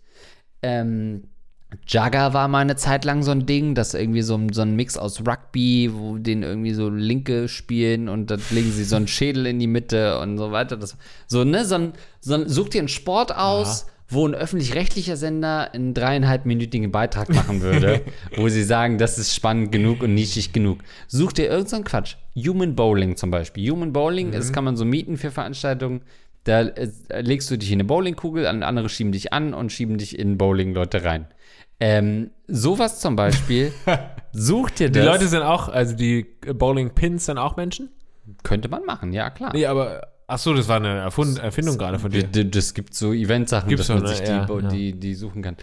[0.64, 1.26] Ähm,
[1.86, 4.98] Jagger war mal eine Zeit lang so ein Ding, das irgendwie so, so ein Mix
[4.98, 9.46] aus Rugby, wo den irgendwie so Linke spielen und dann legen sie so einen Schädel
[9.46, 10.78] in die Mitte und so weiter.
[10.78, 10.98] Das,
[11.28, 13.86] so, ne, so ein, so ein, such dir einen Sport aus.
[13.88, 18.02] Ja wo ein öffentlich-rechtlicher Sender einen dreieinhalbminütigen Beitrag machen würde,
[18.38, 20.80] wo sie sagen, das ist spannend genug und nischig genug.
[21.08, 22.16] Such dir irgendeinen Quatsch.
[22.36, 23.70] Human Bowling zum Beispiel.
[23.70, 24.32] Human Bowling, mhm.
[24.32, 26.02] das kann man so mieten für Veranstaltungen.
[26.46, 26.90] Da äh,
[27.20, 31.04] legst du dich in eine Bowlingkugel, andere schieben dich an und schieben dich in Bowling-Leute
[31.04, 31.28] rein.
[31.80, 33.74] Ähm, sowas zum Beispiel.
[34.32, 35.02] such dir das.
[35.02, 37.90] Die Leute sind auch, also die Bowling-Pins sind auch Menschen?
[38.44, 39.52] Könnte man machen, ja, klar.
[39.54, 42.24] Nee, aber Ach so, das war eine Erfund Erfindung gerade von dir.
[42.24, 44.68] Das gibt so Eventsachen, dass man sich die, ja, ja.
[44.68, 45.56] Die, die, suchen kann.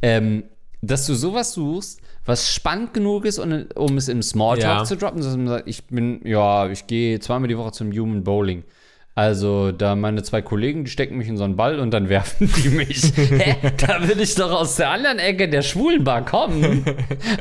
[0.00, 0.44] Ähm,
[0.80, 4.84] dass du sowas suchst, was spannend genug ist, um es im Smalltalk ja.
[4.84, 8.22] zu droppen, dass man sagt, ich bin, ja, ich gehe zweimal die Woche zum Human
[8.22, 8.62] Bowling.
[9.14, 12.50] Also, da meine zwei Kollegen, die stecken mich in so einen Ball und dann werfen
[12.62, 13.12] die mich.
[13.16, 13.56] Hä?
[13.76, 16.82] Da will ich doch aus der anderen Ecke der Schwulenbar kommen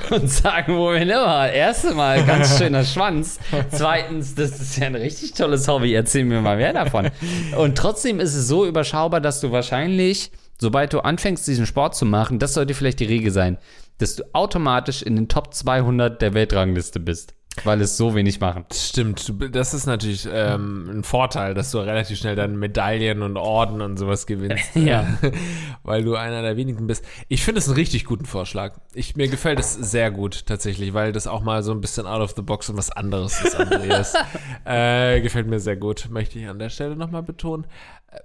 [0.09, 1.49] und sagen, wohin immer.
[1.49, 3.39] Erste Mal, ganz schöner Schwanz.
[3.71, 5.93] Zweitens, das ist ja ein richtig tolles Hobby.
[5.93, 7.09] Erzähl mir mal mehr davon.
[7.57, 12.05] Und trotzdem ist es so überschaubar, dass du wahrscheinlich, sobald du anfängst, diesen Sport zu
[12.05, 13.57] machen, das sollte vielleicht die Regel sein,
[13.97, 17.33] dass du automatisch in den Top 200 der Weltrangliste bist.
[17.65, 18.65] Weil es so wenig machen.
[18.73, 23.81] Stimmt, das ist natürlich ähm, ein Vorteil, dass du relativ schnell dann Medaillen und Orden
[23.81, 24.69] und sowas gewinnst.
[24.75, 25.05] ja.
[25.83, 27.03] weil du einer der wenigen bist.
[27.27, 28.79] Ich finde es einen richtig guten Vorschlag.
[28.93, 32.21] Ich, mir gefällt es sehr gut tatsächlich, weil das auch mal so ein bisschen out
[32.21, 34.13] of the box und was anderes ist, Andreas.
[34.65, 37.67] äh, gefällt mir sehr gut, möchte ich an der Stelle nochmal betonen.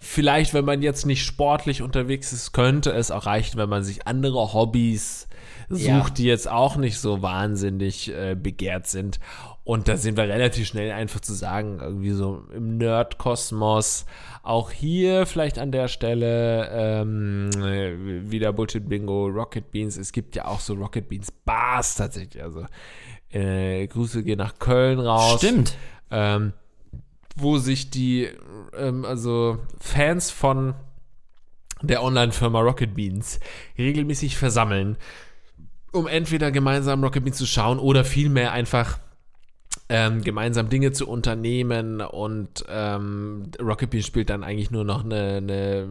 [0.01, 4.07] Vielleicht, wenn man jetzt nicht sportlich unterwegs ist, könnte es auch reichen, wenn man sich
[4.07, 5.29] andere Hobbys
[5.69, 9.19] sucht, die jetzt auch nicht so wahnsinnig äh, begehrt sind.
[9.65, 14.07] Und da sind wir relativ schnell einfach zu sagen, irgendwie so im Nerd-Kosmos,
[14.45, 19.97] auch hier vielleicht an der Stelle ähm, äh, wieder Bullshit-Bingo, Rocket Beans.
[19.97, 22.41] Es gibt ja auch so Rocket Beans Bars tatsächlich.
[22.41, 22.67] Also
[23.31, 25.77] äh, Grüße gehen nach Köln raus Stimmt.
[26.13, 26.53] ähm,
[27.35, 28.29] wo sich die,
[28.77, 30.75] ähm, also Fans von
[31.83, 33.41] der Online-Firma Rocket Beans
[33.77, 34.97] regelmäßig versammeln,
[35.97, 38.99] um entweder gemeinsam Rocket Beans zu schauen oder vielmehr einfach
[39.89, 45.37] ähm, gemeinsam Dinge zu unternehmen und ähm, Rocket Beans spielt dann eigentlich nur noch eine,
[45.37, 45.87] eine,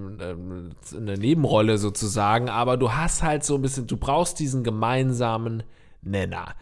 [0.96, 5.64] eine Nebenrolle sozusagen, aber du hast halt so ein bisschen, du brauchst diesen gemeinsamen
[6.02, 6.56] Nenner.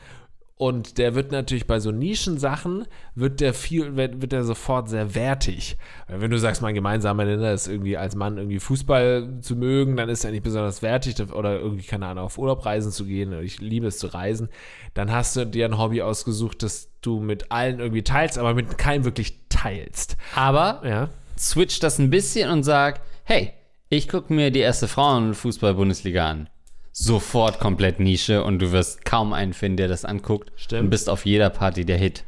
[0.56, 2.86] Und der wird natürlich bei so Nischensachen,
[3.16, 5.78] wird der viel, wird, wird der sofort sehr wertig.
[6.08, 10.10] Wenn du sagst, mein gemeinsamer Nenner ist irgendwie als Mann irgendwie Fußball zu mögen, dann
[10.10, 13.34] ist er nicht besonders wertig oder irgendwie, keine Ahnung, auf Urlaubreisen zu gehen.
[13.41, 14.49] Ich liebe es zu reisen.
[14.93, 18.78] Dann hast du dir ein Hobby ausgesucht, das du mit allen irgendwie teilst, aber mit
[18.78, 20.18] keinem wirklich teilst.
[20.36, 21.10] Aber Ja.
[21.38, 23.51] switch das ein bisschen und sag, hey,
[23.89, 26.49] ich gucke mir die erste Frauenfußball-Bundesliga an.
[26.95, 30.51] Sofort komplett Nische und du wirst kaum einen finden, der das anguckt.
[30.55, 30.83] Stimmt.
[30.83, 32.23] Und bist auf jeder Party der Hit.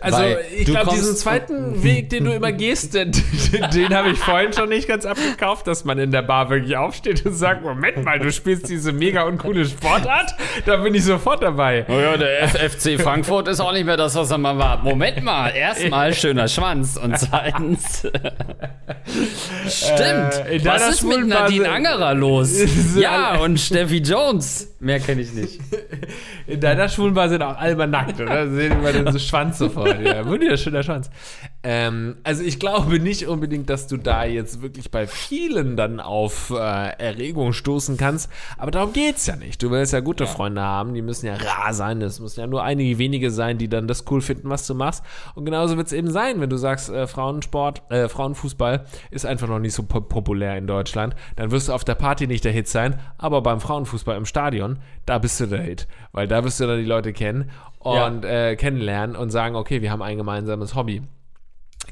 [0.00, 3.10] Also Weil ich glaube, diesen zweiten Weg, den du immer gehst, den,
[3.74, 7.26] den habe ich vorhin schon nicht ganz abgekauft, dass man in der Bar wirklich aufsteht
[7.26, 10.34] und sagt, Moment mal, du spielst diese mega uncoole Sportart,
[10.66, 11.84] da bin ich sofort dabei.
[11.88, 14.78] Oh ja, der FFC Frankfurt ist auch nicht mehr das, was er mal war.
[14.84, 18.02] Moment mal, erstmal schöner Schwanz und zweitens.
[19.68, 20.46] Stimmt.
[20.48, 22.52] Äh, was ist mit Nadine Angerer los?
[22.96, 24.71] Ja, und Steffi Jones.
[24.82, 25.60] Mehr kenne ich nicht.
[26.48, 28.50] In deiner Schwulenbar sind auch alle mal nackt, oder?
[28.50, 30.00] Sehen wir den so Schwanz sofort.
[30.00, 31.08] Ja, wunderschöner Schwanz.
[31.64, 36.50] Ähm, also ich glaube nicht unbedingt, dass du da jetzt wirklich bei vielen dann auf
[36.50, 38.30] äh, Erregung stoßen kannst.
[38.58, 39.62] Aber darum geht's ja nicht.
[39.62, 42.02] Du willst ja gute Freunde haben, die müssen ja rar sein.
[42.02, 45.04] Es müssen ja nur einige wenige sein, die dann das cool finden, was du machst.
[45.34, 49.60] Und genauso wird's eben sein, wenn du sagst, äh, Frauensport, äh, Frauenfußball ist einfach noch
[49.60, 51.14] nicht so po populär in Deutschland.
[51.36, 54.78] Dann wirst du auf der Party nicht der Hit sein, aber beim Frauenfußball im Stadion,
[55.06, 55.86] da bist du der Hit.
[56.10, 59.92] Weil da wirst du dann die Leute kennen und äh, kennenlernen und sagen, okay, wir
[59.92, 61.02] haben ein gemeinsames Hobby.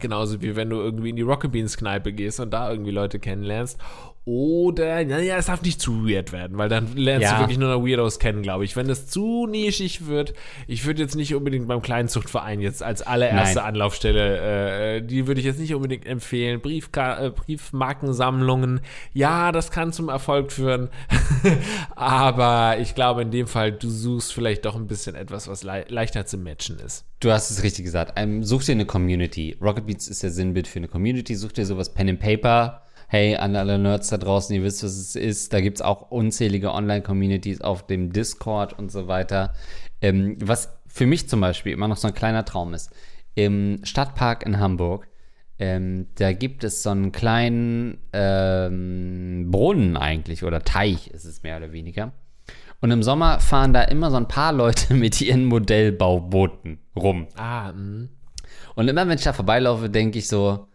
[0.00, 3.18] Genauso wie wenn du irgendwie in die Rocket Beans Kneipe gehst und da irgendwie Leute
[3.18, 3.78] kennenlernst.
[4.26, 7.34] Oder, naja, es darf nicht zu weird werden, weil dann lernst Ja.
[7.34, 8.76] du wirklich nur noch Weirdos kennen, glaube ich.
[8.76, 10.34] Wenn es zu nischig wird,
[10.68, 13.68] ich würde jetzt nicht unbedingt beim Kleinzuchtverein jetzt als allererste Nein.
[13.68, 16.60] Anlaufstelle, äh, die würde ich jetzt nicht unbedingt empfehlen.
[16.60, 18.80] Briefka äh, Briefmarkensammlungen,
[19.14, 20.90] ja, das kann zum Erfolg führen.
[21.96, 25.84] Aber ich glaube in dem Fall, du suchst vielleicht doch ein bisschen etwas, was le
[25.88, 27.04] leichter zu matchen ist.
[27.20, 28.12] Du hast es richtig gesagt.
[28.16, 29.56] Ähm, such dir eine Community.
[29.60, 31.34] Rocket Beats ist der Sinnbild für eine Community.
[31.34, 32.82] Such dir sowas Pen and Paper.
[33.12, 35.52] Hey, an alle Nerds da draußen, ihr wisst, was es ist.
[35.52, 39.52] Da gibt's auch unzählige Online-Communities auf dem Discord und so weiter.
[40.00, 42.92] Ähm, was für mich zum Beispiel immer noch so ein kleiner Traum ist.
[43.34, 45.08] Im Stadtpark in Hamburg,
[45.58, 51.56] ähm, da gibt es so einen kleinen ähm, Brunnen eigentlich oder Teich ist es mehr
[51.56, 52.12] oder weniger.
[52.80, 57.26] Und im Sommer fahren da immer so ein paar Leute mit ihren Modellbaubooten rum.
[57.34, 58.06] Ah, mh.
[58.76, 60.68] Und immer wenn ich da vorbeilaufe, denke ich so,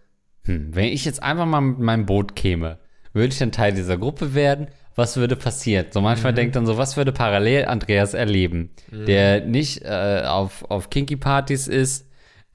[0.45, 2.79] hm, wenn ich jetzt einfach mal mit meinem Boot käme,
[3.13, 4.67] würde ich dann Teil dieser Gruppe werden?
[4.95, 5.87] Was würde passieren?
[5.91, 10.89] So manchmal denkt dann so, was würde parallel Andreas erleben, der nicht äh, auf, auf
[10.89, 12.07] Kinky-Partys ist,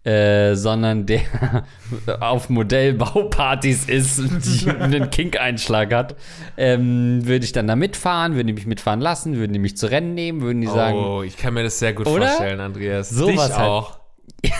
[0.05, 1.21] äh, sondern der
[2.21, 6.17] auf Modellbaupartys ist die einen Kink-Einschlag hat,
[6.57, 9.91] ähm, würde ich dann da mitfahren, würden die mich mitfahren lassen, würden die mich zu
[9.91, 12.29] Rennen nehmen, würden die sagen, Oh, ich kann mir das sehr gut Oder?
[12.29, 13.11] vorstellen, Andreas.
[13.11, 13.69] Sowas dich halt.
[13.69, 14.01] auch.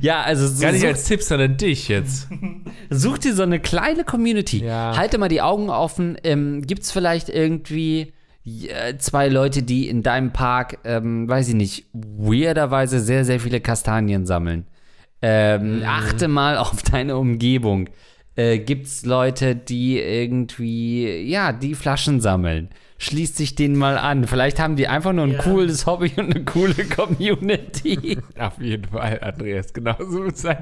[0.00, 2.28] ja, also so, Gar nicht so, als Tipp, sondern dich jetzt.
[2.90, 4.64] Such dir so eine kleine Community.
[4.64, 4.96] Ja.
[4.96, 6.16] Halte mal die Augen offen.
[6.24, 8.12] Ähm, Gibt es vielleicht irgendwie
[8.44, 13.60] äh, zwei Leute, die in deinem Park, ähm, weiß ich nicht, weirderweise sehr, sehr viele
[13.60, 14.66] Kastanien sammeln?
[15.20, 15.84] Ähm, Mhm.
[15.86, 17.88] Achte mal auf deine Umgebung.
[18.34, 22.70] Äh, Gibt es Leute, die irgendwie, ja, die Flaschen sammeln?
[22.96, 24.26] Schließt sich denen mal an.
[24.26, 28.18] Vielleicht haben die einfach nur ein cooles Hobby und eine coole Community.
[28.38, 30.58] Auf jeden Fall, Andreas, genau so wird sein.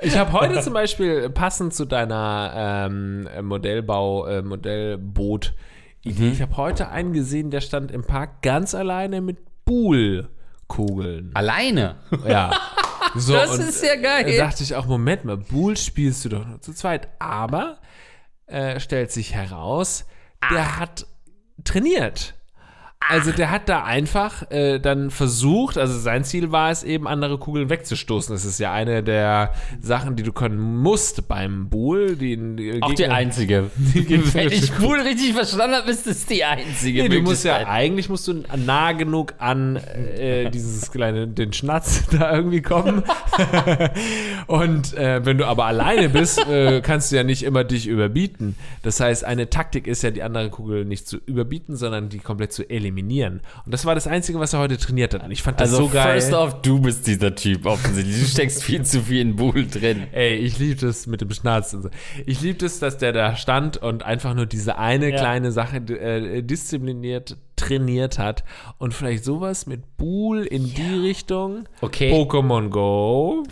[0.00, 6.90] Ich habe heute zum Beispiel passend zu deiner ähm, Modellbau, äh, Modellboot-Idee, ich habe heute
[6.90, 11.30] einen gesehen, der stand im Park ganz alleine mit Buhl-Kugeln.
[11.34, 11.96] Alleine.
[12.28, 12.50] Ja.
[13.14, 14.28] So, Das ist ja geil.
[14.28, 17.08] äh, dachte ich auch, Moment mal, Bull spielst du doch nur zu zweit.
[17.18, 17.78] Aber
[18.46, 20.04] äh, stellt sich heraus,
[20.50, 21.06] der hat
[21.64, 22.34] trainiert.
[23.08, 27.38] Also der hat da einfach äh, dann versucht, also sein Ziel war es eben, andere
[27.38, 28.34] Kugeln wegzustoßen.
[28.34, 32.16] Das ist ja eine der Sachen, die du können musst beim Buhl.
[32.16, 33.70] Die, die Auch die Gegner- einzige.
[33.76, 37.02] Wenn ich Pool richtig verstanden habe, ist es die einzige.
[37.04, 42.06] Nee, du musst ja, eigentlich musst du nah genug an äh, dieses kleine, den Schnatz
[42.10, 43.04] da irgendwie kommen.
[44.48, 48.56] Und äh, wenn du aber alleine bist, äh, kannst du ja nicht immer dich überbieten.
[48.82, 52.52] Das heißt, eine Taktik ist ja, die andere Kugel nicht zu überbieten, sondern die komplett
[52.52, 52.85] zu eliminieren.
[53.64, 55.24] Und das war das Einzige, was er heute trainiert hat.
[55.24, 56.20] Und ich fand das Also, so geil.
[56.20, 58.18] first off, du bist dieser Typ offensichtlich.
[58.20, 60.06] Du steckst viel zu viel in Pool drin.
[60.12, 61.90] Ey, ich liebe das mit dem Schnarz und so.
[62.26, 65.16] Ich liebe das, dass der da stand und einfach nur diese eine Ja.
[65.18, 68.44] kleine Sache äh, diszipliniert trainiert hat
[68.76, 71.66] und vielleicht sowas mit Buhl in die Richtung.
[71.80, 72.12] Okay.
[72.12, 73.44] Pokémon Go.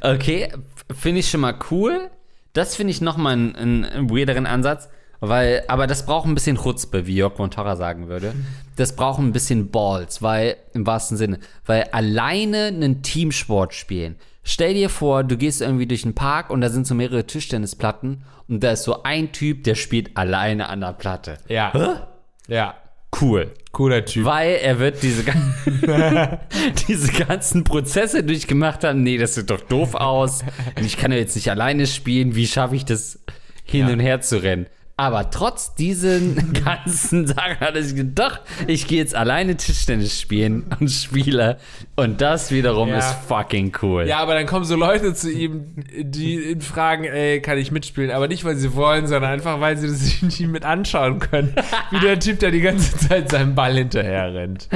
[0.00, 0.48] Okay,
[0.94, 2.10] finde ich schon mal cool.
[2.52, 4.88] Das finde ich nochmal einen weirderen Ansatz.
[5.28, 8.34] Weil, aber das braucht ein bisschen Chutzpe, wie Jörg Montara sagen würde.
[8.76, 14.16] Das braucht ein bisschen Balls, weil, im wahrsten Sinne, weil alleine einen Teamsport spielen.
[14.44, 18.22] Stell dir vor, du gehst irgendwie durch einen Park und da sind so mehrere Tischtennisplatten
[18.48, 21.38] und da ist so ein Typ, der spielt alleine an der Platte.
[21.48, 22.06] Ja.
[22.46, 22.74] Ja.
[23.20, 23.52] Cool.
[23.72, 24.24] Cooler Typ.
[24.26, 25.24] Weil er wird diese,
[26.88, 29.02] diese ganzen Prozesse durchgemacht haben.
[29.02, 30.40] Nee, das sieht doch doof aus.
[30.80, 32.34] Ich kann ja jetzt nicht alleine spielen.
[32.34, 33.18] Wie schaffe ich das,
[33.64, 33.92] hin Ja.
[33.92, 34.66] und her zu rennen?
[34.98, 40.74] Aber trotz diesen ganzen Sachen hat er sich gedacht, ich gehe jetzt alleine Tischtennis spielen
[40.80, 41.58] und spiele.
[41.96, 42.98] Und das wiederum Ja.
[42.98, 44.06] ist fucking cool.
[44.08, 48.10] Ja, aber dann kommen so Leute zu ihm, die ihn fragen, ey, kann ich mitspielen?
[48.10, 51.54] Aber nicht, weil sie wollen, sondern einfach, weil sie das sich nicht mit anschauen können.
[51.90, 54.68] Wie der Typ, der die ganze Zeit seinem Ball hinterher rennt.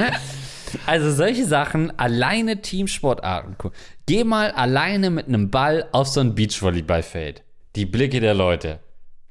[0.85, 3.55] Also solche Sachen, alleine Teamsportarten.
[4.05, 7.41] Geh mal alleine mit einem Ball auf so ein Beachvolleyballfeld.
[7.75, 8.79] Die Blicke der Leute.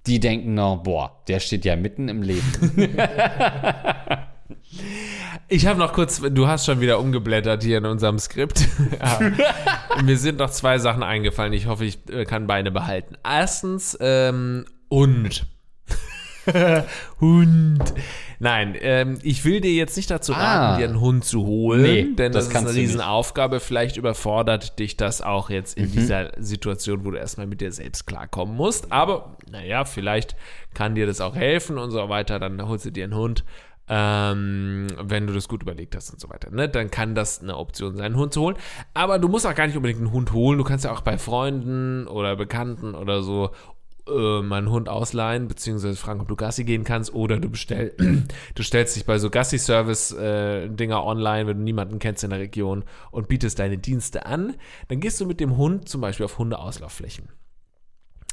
[0.06, 2.42] Die denken noch, boah, der steht ja mitten im Leben.
[5.52, 8.68] Ich habe noch kurz, du hast schon wieder umgeblättert hier in unserem Skript.
[10.04, 11.52] Mir sind noch zwei Sachen eingefallen.
[11.52, 13.16] Ich hoffe, ich äh, kann beide behalten.
[13.24, 15.46] Erstens, ähm, Hund.
[17.20, 17.94] Hund.
[18.42, 20.76] Nein, ähm, ich will dir jetzt nicht dazu raten, Ah.
[20.78, 22.74] dir einen Hund zu holen, Nee, denn das das, ist eine.
[22.76, 23.60] Riesenaufgabe.
[23.60, 25.84] Vielleicht überfordert dich das auch jetzt Mhm.
[25.84, 28.90] in dieser Situation, wo du erstmal mit dir selbst klarkommen musst.
[28.92, 30.36] Aber naja, vielleicht
[30.72, 32.38] kann dir das auch helfen und so weiter.
[32.38, 33.44] Dann holst du dir einen Hund
[33.92, 36.50] ähm, wenn du das gut überlegt hast und so weiter.
[36.52, 36.68] Ne?
[36.68, 38.56] Dann kann das eine Option sein, einen Hund zu holen.
[38.94, 40.58] Aber du musst auch gar nicht unbedingt einen Hund holen.
[40.58, 43.50] Du kannst ja auch bei Freunden oder Bekannten oder so
[44.10, 47.94] äh, mal einen Hund ausleihen, beziehungsweise fragen, ob du Gassi gehen kannst oder du bestell,
[48.54, 53.28] du stellst dich bei so Gassi-Service-Dinger online, wenn du niemanden kennst in der Region und
[53.28, 54.54] bietest deine Dienste an.
[54.88, 57.28] Dann gehst du mit dem Hund zum Beispiel auf Hundeauslaufflächen.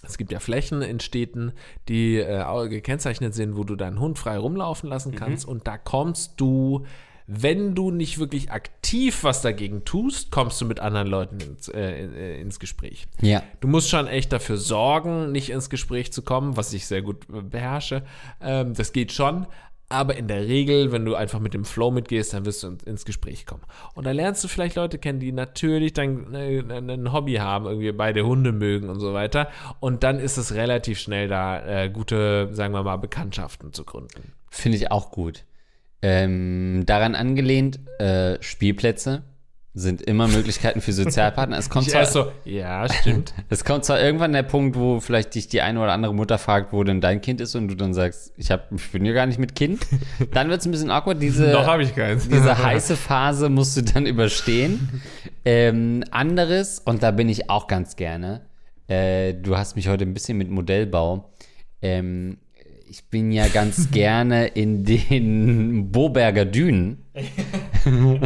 [0.04, 1.54] Es gibt ja Flächen in Städten,
[1.90, 5.48] die äh, gekennzeichnet sind, wo du deinen Hund frei rumlaufen lassen kannst.
[5.48, 6.86] Und da kommst du,
[7.28, 12.06] wenn du nicht wirklich aktiv was dagegen tust, kommst du mit anderen Leuten ins, äh,
[12.06, 13.06] äh, ins Gespräch.
[13.22, 13.44] ja.
[13.60, 17.26] Du musst schon echt dafür sorgen, nicht ins Gespräch zu kommen, was ich sehr gut
[17.30, 18.04] äh, beherrsche.
[18.42, 19.46] Ähm, das geht schon.
[19.90, 22.78] Aber in der Regel, wenn du einfach mit dem Flow mitgehst, dann wirst du in-
[22.86, 23.62] ins Gespräch kommen.
[23.96, 27.92] Und da lernst du vielleicht Leute kennen, die natürlich dann äh, ein Hobby haben, irgendwie
[27.94, 29.50] beide Hunde mögen und so weiter.
[29.80, 34.34] Und dann ist es relativ schnell da, äh, gute, sagen wir mal, Bekanntschaften zu gründen.
[34.50, 35.46] Finde ich auch gut.
[36.02, 39.24] Ähm, daran angelehnt, äh, Spielplätze
[39.74, 41.58] sind immer Möglichkeiten für Sozialpartner.
[41.58, 43.34] Es kommt, zwar, so, ja, stimmt.
[43.50, 46.74] es kommt zwar irgendwann der Punkt, wo vielleicht dich die eine oder andere Mutter fragt,
[46.74, 49.26] wo denn dein Kind ist und du dann sagst, ich, hab, ich bin ja gar
[49.28, 49.86] nicht mit Kind.
[50.34, 51.22] Dann wird es ein bisschen awkward.
[51.22, 52.28] Diese, Noch habe ich keins.
[52.28, 55.02] diese heiße Phase musst du dann überstehen.
[55.46, 58.42] Ähm, anderes, und da bin ich auch ganz gerne,
[58.88, 61.32] äh, du hast mich heute ein bisschen mit Modellbau.
[61.82, 62.38] Ähm,
[62.90, 67.04] ich bin ja ganz gerne in den Boberger Dünen.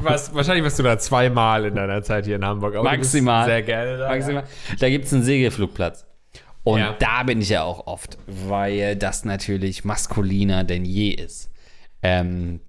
[0.00, 2.74] Was, wahrscheinlich warst du da zweimal in deiner Zeit hier in Hamburg.
[2.74, 3.46] aber Maximal.
[3.46, 4.08] Sehr gerne da.
[4.08, 4.44] Maximal.
[4.78, 6.06] Da gibt es einen Segelflugplatz.
[6.62, 6.94] Und Ja.
[6.98, 11.50] da bin ich ja auch oft, weil das natürlich maskuliner denn je ist.
[12.02, 12.60] Ähm,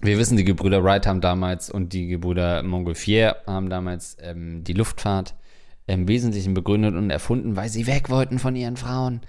[0.00, 4.72] wir wissen, die Gebrüder Wright haben damals und die Gebrüder Montgolfier haben damals ähm, die
[4.72, 5.34] Luftfahrt
[5.88, 9.20] im Wesentlichen begründet und erfunden, weil sie weg wollten von ihren Frauen.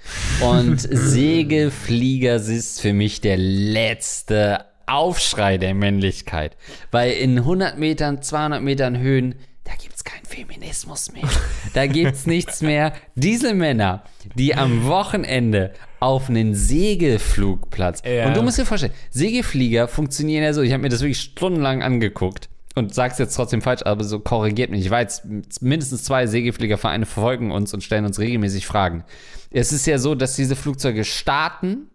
[0.42, 6.58] Und Segelflieger ist für mich der letzte Aufschrei der Männlichkeit.
[6.92, 11.30] Weil in 100 Metern, 200 Metern Höhen, da gibt's keinen Feminismus mehr.
[11.74, 12.94] Da gibt's nichts mehr.
[13.16, 14.04] Diese Männer,
[14.36, 18.02] die am Wochenende auf einen Segelflugplatz.
[18.06, 18.28] Ja.
[18.28, 21.84] Und du musst dir vorstellen, Segelflieger funktionieren ja so, ich habe mir das wirklich stundenlang
[21.84, 24.82] angeguckt und sag's jetzt trotzdem falsch, aber so korrigiert mich.
[24.82, 25.24] Ich weiß,
[25.62, 29.04] mindestens zwei Segelfliegervereine verfolgen uns und stellen uns regelmäßig Fragen.
[29.52, 31.90] Es ist ja so, dass diese Flugzeuge starten,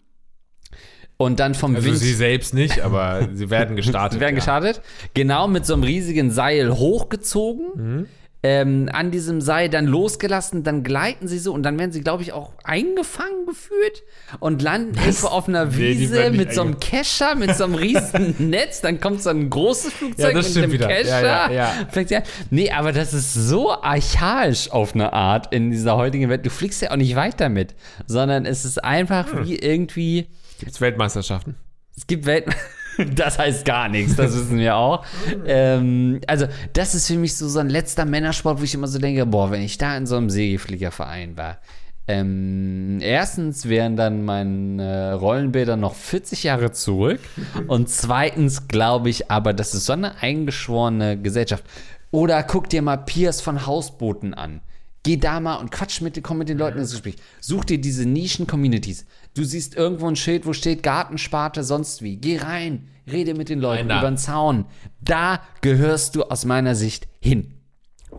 [1.16, 1.98] und dann vom Also Wind.
[1.98, 4.14] sie selbst nicht, aber sie werden gestartet.
[4.14, 4.36] Sie werden ja.
[4.36, 4.82] gestartet.
[5.14, 7.66] Genau mit so einem riesigen Seil hochgezogen.
[7.76, 8.06] Mhm.
[8.46, 12.22] Ähm, an diesem Seil dann losgelassen, dann gleiten sie so und dann werden sie, glaube
[12.22, 14.02] ich, auch eingefangen geführt
[14.38, 17.74] und landen irgendwo auf einer Nee, Wiese nicht mit so einem Kescher, mit so einem
[17.74, 18.82] riesen Netz.
[18.82, 20.88] Dann kommt so ein großes Flugzeug Ja, das mit einem wieder.
[20.88, 21.22] Kescher.
[21.22, 22.22] Ja, ja, ja.
[22.50, 26.44] Nee, aber das ist so archaisch auf eine Art in dieser heutigen Welt.
[26.44, 27.74] Du fliegst ja auch nicht weit damit,
[28.06, 29.46] sondern es ist einfach Hm.
[29.48, 30.26] wie irgendwie.
[30.60, 31.54] Gibt's Weltmeisterschaften?
[31.96, 32.44] Es gibt Welt.
[33.14, 35.04] Das heißt gar nichts, das wissen wir auch.
[35.46, 38.98] Ähm, also, das ist für mich so, so ein letzter Männersport, wo ich immer so
[38.98, 41.58] denke: Boah, wenn ich da in so einem Segelfliegerverein war.
[42.06, 47.20] Ähm, erstens wären dann meine Rollenbilder noch 40 Jahre zurück.
[47.66, 51.64] Und zweitens glaube ich aber, das ist so eine eingeschworene Gesellschaft.
[52.10, 54.60] Oder guck dir mal Piers von Hausbooten an.
[55.02, 57.16] Geh da mal und quatsch mit, komm mit den Leuten ins Gespräch.
[57.40, 59.04] Such dir diese Nischen-Communities.
[59.34, 62.16] Du siehst irgendwo ein Schild, wo steht Gartensparte, sonst wie.
[62.16, 64.66] Geh rein, rede mit den Leuten über den Zaun.
[65.00, 67.54] Da gehörst du aus meiner Sicht hin.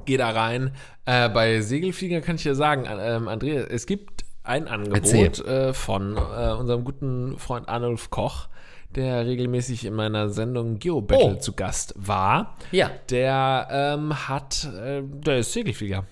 [0.05, 0.72] Geh da rein.
[1.05, 6.18] Äh, bei Segelflieger kann ich dir sagen, ähm, Andrea, es gibt ein Angebot äh, von
[6.18, 8.49] äh, unserem guten Freund Arnulf Koch,
[8.93, 11.39] der regelmäßig in meiner Sendung GeoBattle Oh.
[11.39, 12.55] zu Gast war.
[12.72, 12.91] Ja.
[13.09, 16.05] Der ähm, hat, äh, der ist Segelflieger.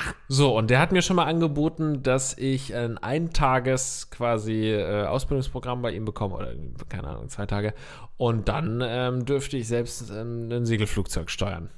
[0.00, 0.14] Ach.
[0.28, 5.82] So, und der hat mir schon mal angeboten, dass ich ein Eintages quasi äh, Ausbildungsprogramm
[5.82, 6.52] bei ihm bekomme, oder
[6.88, 7.74] keine Ahnung, zwei Tage.
[8.16, 11.70] Und dann ähm, dürfte ich selbst ähm, ein Segelflugzeug steuern.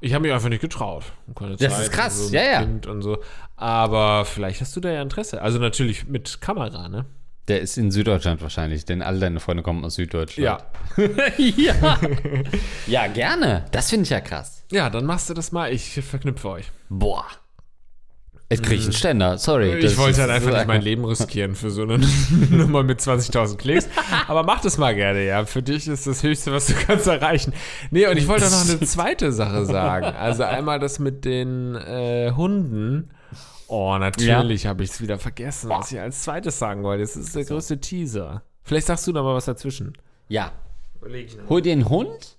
[0.00, 1.04] Ich habe mich einfach nicht getraut.
[1.36, 2.60] Keine Das Zeit ist krass, so ja, ja.
[2.60, 3.18] Kind und so.
[3.56, 5.40] Aber vielleicht hast du da ja Interesse.
[5.40, 7.06] Also natürlich mit Kamera, ne?
[7.48, 10.64] Der ist in Süddeutschland wahrscheinlich, denn alle deine Freunde kommen aus Süddeutschland.
[11.38, 11.98] ja.
[12.86, 13.64] ja, gerne.
[13.72, 14.64] Das finde ich ja krass.
[14.70, 15.72] Ja, dann machst du das mal.
[15.72, 16.70] Ich verknüpfe euch.
[16.88, 17.26] Boah.
[18.52, 19.38] Jetzt kriege ich einen Ständer.
[19.38, 19.78] Sorry.
[19.78, 21.98] Ich wollte halt einfach so- nicht mein Leben riskieren für so eine
[22.50, 23.88] Nummer mit 20.000 Klicks.
[24.28, 25.44] Aber mach das mal gerne, ja.
[25.44, 27.52] Für dich ist das Höchste, was du kannst erreichen.
[27.90, 30.06] Nee, und ich wollte noch eine zweite Sache sagen.
[30.06, 33.10] Also einmal das mit den äh, Hunden.
[33.68, 37.02] Oh, natürlich habe ich es wieder vergessen, was ich als zweites sagen wollte.
[37.02, 38.42] Das ist der größte Teaser.
[38.62, 39.94] Vielleicht sagst du noch mal was dazwischen.
[40.28, 40.52] Ja.
[41.48, 42.36] Hol dir einen Hund.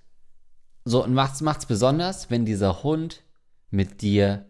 [0.84, 3.22] So, und macht's, macht's besonders, wenn dieser Hund
[3.70, 4.46] mit dir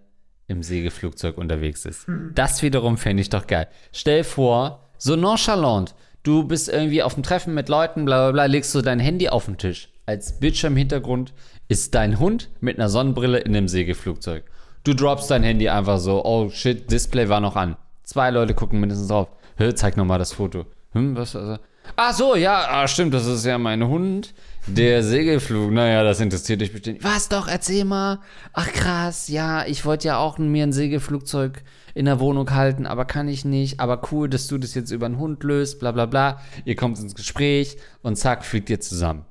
[0.47, 2.07] im Segelflugzeug unterwegs ist.
[2.35, 3.69] Das wiederum fände ich doch geil.
[3.93, 8.45] Stell vor, so nonchalant, du bist irgendwie auf dem Treffen mit Leuten, bla bla bla,
[8.47, 9.89] legst du dein Handy auf den Tisch.
[10.07, 11.33] Als Bildschirmhintergrund
[11.69, 14.45] ist dein Hund mit einer Sonnenbrille in dem Segelflugzeug.
[14.85, 17.77] Du droppst dein Handy einfach so, oh shit, Display war noch an.
[18.03, 19.29] Zwei Leute gucken mindestens drauf.
[19.57, 20.67] Hör, zeig nochmal das Foto.
[20.93, 21.59] Hm, was, also?
[21.97, 24.35] Ach so, ja, ah, stimmt, das ist ja mein Hund.
[24.67, 27.05] Der Segelflug, naja, das interessiert dich bestimmt.
[27.05, 28.21] Was doch, erzähl mal.
[28.55, 31.63] Ach krass, ja, ich wollte ja auch mir ein Segelflugzeug
[31.93, 33.81] in der Wohnung halten, aber kann ich nicht.
[33.81, 36.41] Aber cool, dass du das jetzt über einen Hund löst, bla bla bla.
[36.65, 39.27] Ihr kommt ins Gespräch und zack, fliegt ihr zusammen.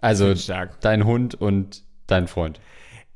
[0.00, 0.34] Also
[0.80, 2.60] dein Hund und dein Freund.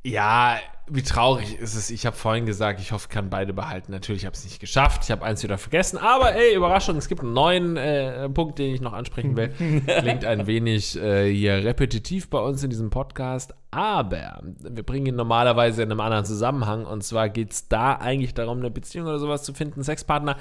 [0.02, 0.58] Ja,
[0.92, 1.90] wie traurig ist es.
[1.90, 3.92] Ich habe vorhin gesagt, ich hoffe, ich kann beide behalten.
[3.92, 5.04] Natürlich habe ich es nicht geschafft.
[5.04, 5.98] Ich habe eins wieder vergessen.
[5.98, 9.48] Aber ey, Überraschung, es gibt einen neuen äh, Punkt, den ich noch ansprechen will.
[10.00, 13.54] Klingt ein wenig äh, hier repetitiv bei uns in diesem Podcast.
[13.70, 16.86] Aber wir bringen ihn normalerweise in einem anderen Zusammenhang.
[16.86, 20.36] Und zwar geht es da eigentlich darum, eine Beziehung oder sowas zu finden, Sexpartner,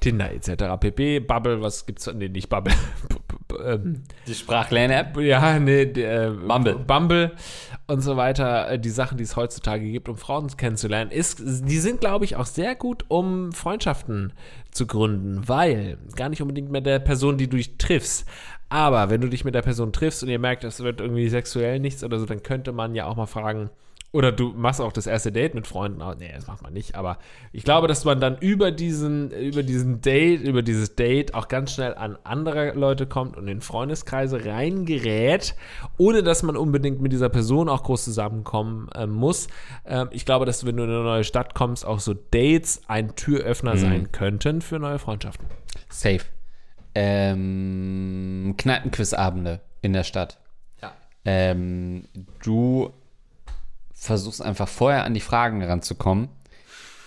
[0.00, 0.80] Tinder etc.
[0.80, 1.20] pp.
[1.20, 2.12] Bubble, was gibt's?
[2.12, 2.74] Nee, nicht Bubble.
[3.64, 5.16] ähm, Die Sprachlern-App?
[5.18, 6.76] ja, nee, der, äh, Bumble.
[6.76, 7.32] Bumble
[7.86, 11.78] und so weiter, äh, die Sachen, die es heutzutage gibt, um Frauen kennenzulernen, ist, die
[11.78, 14.32] sind, glaube ich, auch sehr gut, um Freundschaften
[14.70, 18.26] zu gründen, weil gar nicht unbedingt mit der Person, die du dich triffst,
[18.68, 21.78] aber wenn du dich mit der Person triffst und ihr merkt, es wird irgendwie sexuell
[21.78, 23.68] nichts oder so, dann könnte man ja auch mal fragen,
[24.12, 26.02] oder du machst auch das erste Date mit Freunden.
[26.18, 26.94] Nee, das macht man nicht.
[26.94, 27.18] Aber
[27.50, 31.72] ich glaube, dass man dann über diesen, über diesen Date, über dieses Date auch ganz
[31.72, 35.54] schnell an andere Leute kommt und in Freundeskreise reingerät,
[35.96, 39.48] ohne dass man unbedingt mit dieser Person auch groß zusammenkommen äh, muss.
[39.86, 43.16] Ähm, ich glaube, dass wenn du in eine neue Stadt kommst, auch so Dates ein
[43.16, 45.46] Türöffner sein könnten für neue Freundschaften.
[45.88, 46.20] Safe.
[46.94, 50.38] Ähm, Kneipenquizabende in der Stadt.
[50.82, 50.92] Ja.
[51.24, 52.04] Ähm,
[52.44, 52.92] du
[54.02, 56.28] versuchst einfach vorher an die Fragen ranzukommen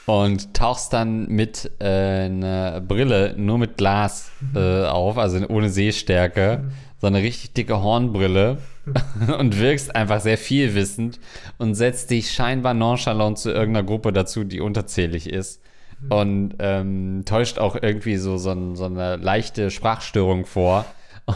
[0.05, 6.71] und tauchst dann mit äh, einer Brille nur mit Glas äh, auf, also ohne Sehstärke,
[7.01, 8.59] so eine richtig dicke Hornbrille
[9.39, 11.19] und wirkst einfach sehr vielwissend
[11.57, 15.61] und setzt dich scheinbar nonchalant zu irgendeiner Gruppe dazu, die unterzählig ist
[16.09, 20.85] und ähm, täuscht auch irgendwie so, so, so eine leichte Sprachstörung vor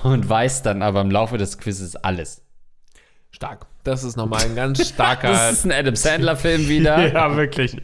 [0.03, 2.43] und weiß dann aber im Laufe des Quizzes alles.
[3.32, 3.68] Stark.
[3.84, 5.30] Das ist nochmal ein ganz starker.
[5.32, 7.08] Das ist ein Adam Sandler-Film wieder.
[7.14, 7.78] ja, wirklich.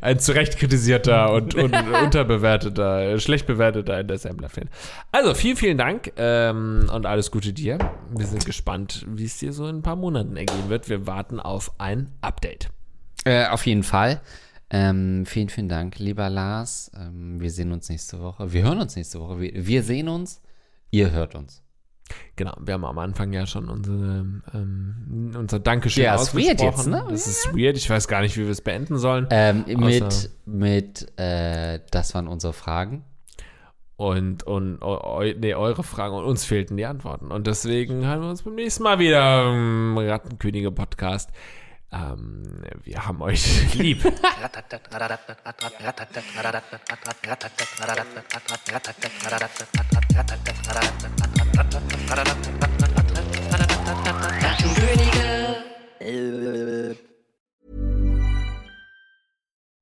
[0.00, 1.74] Ein zu Recht kritisierter und, und
[2.04, 4.68] unterbewerteter, schlecht bewerteter Adam Sandler-Film.
[5.10, 7.78] Also, vielen, vielen Dank ähm, und alles Gute dir.
[8.10, 10.88] Wir sind gespannt, wie es dir so in ein paar Monaten ergehen wird.
[10.88, 12.68] Wir warten auf ein Update.
[13.24, 14.20] Äh, auf jeden Fall.
[14.70, 16.90] Ähm, vielen, vielen Dank, lieber Lars.
[16.98, 18.52] Ähm, wir sehen uns nächste Woche.
[18.52, 19.40] Wir hören uns nächste Woche.
[19.40, 20.40] Wir, wir sehen uns.
[20.90, 21.61] Ihr hört uns.
[22.36, 26.92] Genau, wir haben am Anfang ja schon unsere, ähm, unser Dankeschön Ja, ist weird ausgesprochen.
[26.92, 27.06] jetzt, ne?
[27.10, 27.76] Das ist weird.
[27.76, 29.26] Ich weiß gar nicht, wie wir es beenden sollen.
[29.30, 33.04] Ähm, mit, mit, äh, das waren unsere Fragen.
[33.96, 37.30] Und, und eu, nee, eure Fragen und uns fehlten die Antworten.
[37.30, 41.30] Und deswegen hören wir uns beim nächsten Mal wieder im Rattenkönige-Podcast.
[41.92, 42.42] Ähm,
[42.84, 44.02] wir haben euch lieb.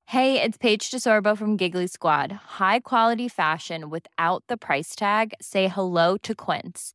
[0.06, 2.32] Hey, it's Paige DeSorbo from Giggly Squad.
[2.58, 5.34] High quality fashion without the price tag.
[5.40, 6.94] Say hello to Quince.